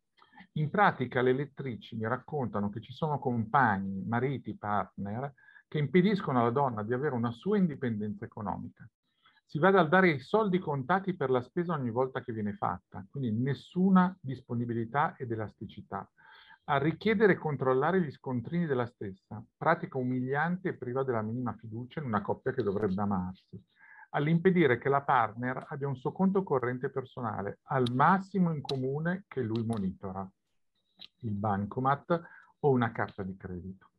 In 0.53 0.71
pratica 0.71 1.21
le 1.21 1.35
lettrici 1.35 1.97
mi 1.97 2.09
raccontano 2.09 2.71
che 2.71 2.81
ci 2.81 2.95
sono 2.95 3.19
compagni, 3.19 4.07
mariti, 4.07 4.57
partner 4.57 5.35
che 5.71 5.79
impediscono 5.79 6.41
alla 6.41 6.51
donna 6.51 6.83
di 6.83 6.93
avere 6.93 7.15
una 7.15 7.31
sua 7.31 7.57
indipendenza 7.57 8.25
economica 8.25 8.85
si 9.51 9.59
va 9.59 9.73
dal 9.73 9.89
dare 9.89 10.11
i 10.11 10.21
soldi 10.21 10.61
contati 10.61 11.15
per 11.15 11.29
la 11.29 11.43
spesa 11.43 11.75
ogni 11.75 11.91
volta 11.91 12.23
che 12.23 12.33
viene 12.33 12.55
fatta, 12.55 13.05
quindi 13.11 13.33
nessuna 13.33 14.17
disponibilità 14.21 15.17
ed 15.17 15.33
elasticità, 15.33 16.09
a 16.67 16.79
richiedere 16.79 17.33
e 17.33 17.37
controllare 17.37 18.01
gli 18.01 18.13
scontrini 18.13 18.67
della 18.67 18.87
stessa, 18.87 19.45
pratica 19.57 19.99
umiliante 19.99 20.69
e 20.69 20.77
priva 20.77 21.03
della 21.03 21.23
minima 21.23 21.53
fiducia 21.55 21.99
in 21.99 22.07
una 22.07 22.23
coppia 22.23 22.53
che 22.53 22.63
dovrebbe 22.63 23.03
amarsi, 23.03 23.61
all'impedire 24.11 24.79
che 24.79 24.89
la 24.89 25.03
partner 25.03 25.67
abbia 25.69 25.89
un 25.89 25.97
suo 25.97 26.13
conto 26.13 26.45
corrente 26.45 26.89
personale, 26.89 27.59
al 27.65 27.93
massimo 27.93 28.53
in 28.53 28.61
comune 28.61 29.25
che 29.27 29.43
lui 29.43 29.65
monitora, 29.65 30.31
il 31.23 31.33
bancomat 31.33 32.23
o 32.61 32.71
una 32.71 32.93
carta 32.93 33.25
di 33.25 33.37
credito. 33.37 33.90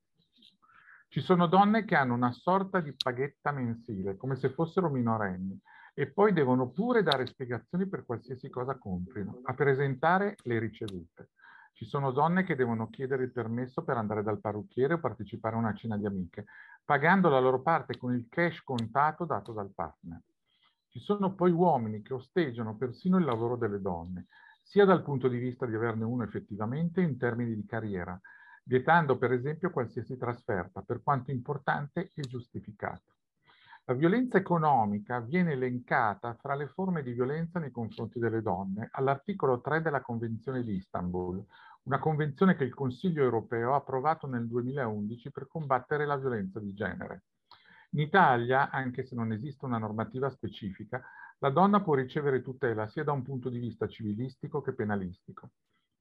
Ci 1.12 1.20
sono 1.20 1.48
donne 1.48 1.84
che 1.84 1.98
hanno 1.98 2.14
una 2.14 2.32
sorta 2.32 2.80
di 2.80 2.94
paghetta 2.94 3.52
mensile, 3.52 4.16
come 4.16 4.38
se 4.38 4.50
fossero 4.50 4.90
minorenni, 4.90 5.60
e 5.94 6.10
poi 6.10 6.32
devono 6.32 6.70
pure 6.70 7.04
dare 7.04 7.26
spiegazioni 7.26 7.86
per 7.86 8.06
qualsiasi 8.06 8.50
cosa 8.50 8.78
comprino, 8.78 9.42
a 9.44 9.54
presentare 9.54 10.38
le 10.44 10.58
ricevute. 10.58 11.32
Ci 11.74 11.84
sono 11.84 12.12
donne 12.12 12.44
che 12.44 12.56
devono 12.56 12.90
chiedere 12.90 13.24
il 13.24 13.34
permesso 13.34 13.84
per 13.84 13.98
andare 13.98 14.24
dal 14.24 14.40
parrucchiere 14.40 14.94
o 14.94 15.00
partecipare 15.02 15.58
a 15.58 15.60
una 15.60 15.74
cena 15.74 15.98
di 15.98 16.06
amiche, 16.06 16.46
pagando 16.86 17.28
la 17.28 17.40
loro 17.40 17.62
parte 17.62 17.98
con 17.98 18.14
il 18.14 18.28
cash 18.30 18.64
contato 18.64 19.26
dato 19.26 19.52
dal 19.52 19.74
partner. 19.76 20.22
Ci 20.88 21.00
sono 21.00 21.36
poi 21.36 21.52
uomini 21.52 22.02
che 22.02 22.14
osteggiano 22.14 22.78
persino 22.78 23.18
il 23.18 23.26
lavoro 23.26 23.58
delle 23.58 23.82
donne, 23.82 24.28
sia 24.64 24.86
dal 24.86 25.04
punto 25.04 25.28
di 25.28 25.40
vista 25.40 25.66
di 25.66 25.76
averne 25.76 26.06
uno 26.06 26.24
effettivamente 26.24 27.02
in 27.02 27.18
termini 27.18 27.54
di 27.54 27.66
carriera, 27.66 28.18
vietando 28.72 29.18
per 29.18 29.34
esempio 29.34 29.70
qualsiasi 29.70 30.16
trasferta, 30.16 30.82
per 30.82 31.04
quanto 31.04 31.30
importante 31.30 32.10
e 32.16 32.22
giustificato. 32.22 33.18
La 33.84 33.94
violenza 33.94 34.38
economica 34.38 35.20
viene 35.20 35.52
elencata 35.52 36.34
fra 36.36 36.56
le 36.56 36.68
forme 36.68 37.04
di 37.04 37.12
violenza 37.12 37.60
nei 37.60 37.72
confronti 37.72 38.18
delle 38.18 38.42
donne 38.42 38.88
all'articolo 38.94 39.60
3 39.60 39.82
della 39.82 40.00
Convenzione 40.00 40.64
di 40.64 40.76
Istanbul, 40.76 41.46
una 41.84 42.00
convenzione 42.00 42.56
che 42.56 42.64
il 42.64 42.74
Consiglio 42.74 43.22
europeo 43.24 43.74
ha 43.74 43.78
approvato 43.78 44.26
nel 44.26 44.48
2011 44.48 45.32
per 45.32 45.50
combattere 45.50 46.06
la 46.06 46.16
violenza 46.16 46.62
di 46.62 46.74
genere. 46.74 47.24
In 47.90 48.00
Italia, 48.00 48.70
anche 48.70 49.04
se 49.04 49.16
non 49.16 49.34
esiste 49.34 49.66
una 49.66 49.80
normativa 49.80 50.30
specifica, 50.30 51.04
la 51.40 51.50
donna 51.50 51.82
può 51.82 51.96
ricevere 51.96 52.42
tutela 52.42 52.88
sia 52.88 53.04
da 53.04 53.12
un 53.12 53.22
punto 53.22 53.50
di 53.50 53.60
vista 53.60 53.90
civilistico 53.90 54.62
che 54.62 54.72
penalistico. 54.72 55.50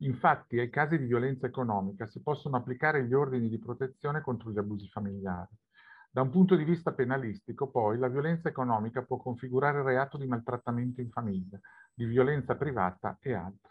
Infatti, 0.03 0.59
ai 0.59 0.71
casi 0.71 0.97
di 0.99 1.05
violenza 1.05 1.47
economica 1.47 2.07
si 2.07 2.23
possono 2.23 2.57
applicare 2.57 3.05
gli 3.05 3.13
ordini 3.13 3.51
di 3.51 3.59
protezione 3.59 4.23
contro 4.23 4.51
gli 4.51 4.57
abusi 4.57 4.89
familiari. 4.89 5.55
Da 6.11 6.23
un 6.23 6.31
punto 6.31 6.57
di 6.57 6.65
vista 6.65 6.93
penalistico, 6.93 7.69
poi, 7.69 7.99
la 7.99 8.09
violenza 8.09 8.49
economica 8.49 9.03
può 9.03 9.19
configurare 9.19 9.83
reato 9.83 10.17
di 10.17 10.27
maltrattamento 10.27 11.03
in 11.03 11.11
famiglia, 11.11 11.61
di 11.93 12.07
violenza 12.07 12.57
privata 12.57 13.19
e 13.21 13.35
altri. 13.35 13.71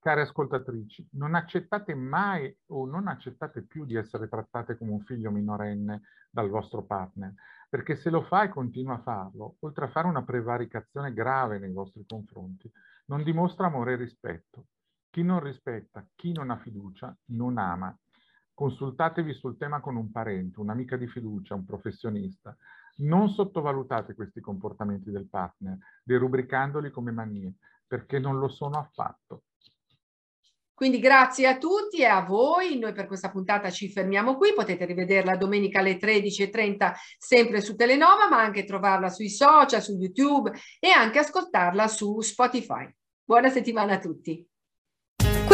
Care 0.00 0.22
ascoltatrici, 0.22 1.10
non 1.12 1.34
accettate 1.34 1.94
mai 1.94 2.54
o 2.66 2.84
non 2.84 3.06
accettate 3.06 3.62
più 3.62 3.84
di 3.84 3.94
essere 3.94 4.28
trattate 4.28 4.76
come 4.76 4.90
un 4.90 5.00
figlio 5.00 5.30
minorenne 5.30 6.02
dal 6.28 6.48
vostro 6.48 6.82
partner, 6.82 7.32
perché 7.68 7.94
se 7.94 8.10
lo 8.10 8.22
fa 8.22 8.42
e 8.42 8.48
continua 8.48 8.94
a 8.94 9.02
farlo, 9.02 9.56
oltre 9.60 9.84
a 9.84 9.90
fare 9.90 10.08
una 10.08 10.24
prevaricazione 10.24 11.12
grave 11.12 11.58
nei 11.60 11.72
vostri 11.72 12.04
confronti, 12.04 12.70
non 13.06 13.22
dimostra 13.22 13.66
amore 13.66 13.92
e 13.92 13.96
rispetto, 13.96 14.66
chi 15.16 15.22
non 15.22 15.40
rispetta, 15.40 16.06
chi 16.14 16.30
non 16.30 16.50
ha 16.50 16.58
fiducia, 16.58 17.16
non 17.28 17.56
ama. 17.56 17.98
Consultatevi 18.52 19.32
sul 19.32 19.56
tema 19.56 19.80
con 19.80 19.96
un 19.96 20.12
parente, 20.12 20.60
un'amica 20.60 20.98
di 20.98 21.06
fiducia, 21.06 21.54
un 21.54 21.64
professionista. 21.64 22.54
Non 22.96 23.30
sottovalutate 23.30 24.12
questi 24.14 24.42
comportamenti 24.42 25.10
del 25.10 25.26
partner, 25.26 25.78
derubricandoli 26.04 26.90
come 26.90 27.12
manie, 27.12 27.54
perché 27.86 28.18
non 28.18 28.38
lo 28.38 28.48
sono 28.48 28.76
affatto. 28.76 29.44
Quindi 30.74 30.98
grazie 30.98 31.46
a 31.46 31.56
tutti 31.56 32.02
e 32.02 32.04
a 32.04 32.20
voi, 32.20 32.78
noi 32.78 32.92
per 32.92 33.06
questa 33.06 33.30
puntata 33.30 33.70
ci 33.70 33.90
fermiamo 33.90 34.36
qui, 34.36 34.52
potete 34.52 34.84
rivederla 34.84 35.38
domenica 35.38 35.78
alle 35.78 35.96
13.30 35.96 36.92
sempre 37.16 37.62
su 37.62 37.74
Telenova, 37.74 38.28
ma 38.28 38.42
anche 38.42 38.64
trovarla 38.64 39.08
sui 39.08 39.30
social, 39.30 39.80
su 39.80 39.96
YouTube 39.96 40.52
e 40.78 40.90
anche 40.90 41.20
ascoltarla 41.20 41.88
su 41.88 42.20
Spotify. 42.20 42.86
Buona 43.24 43.48
settimana 43.48 43.94
a 43.94 43.98
tutti. 43.98 44.46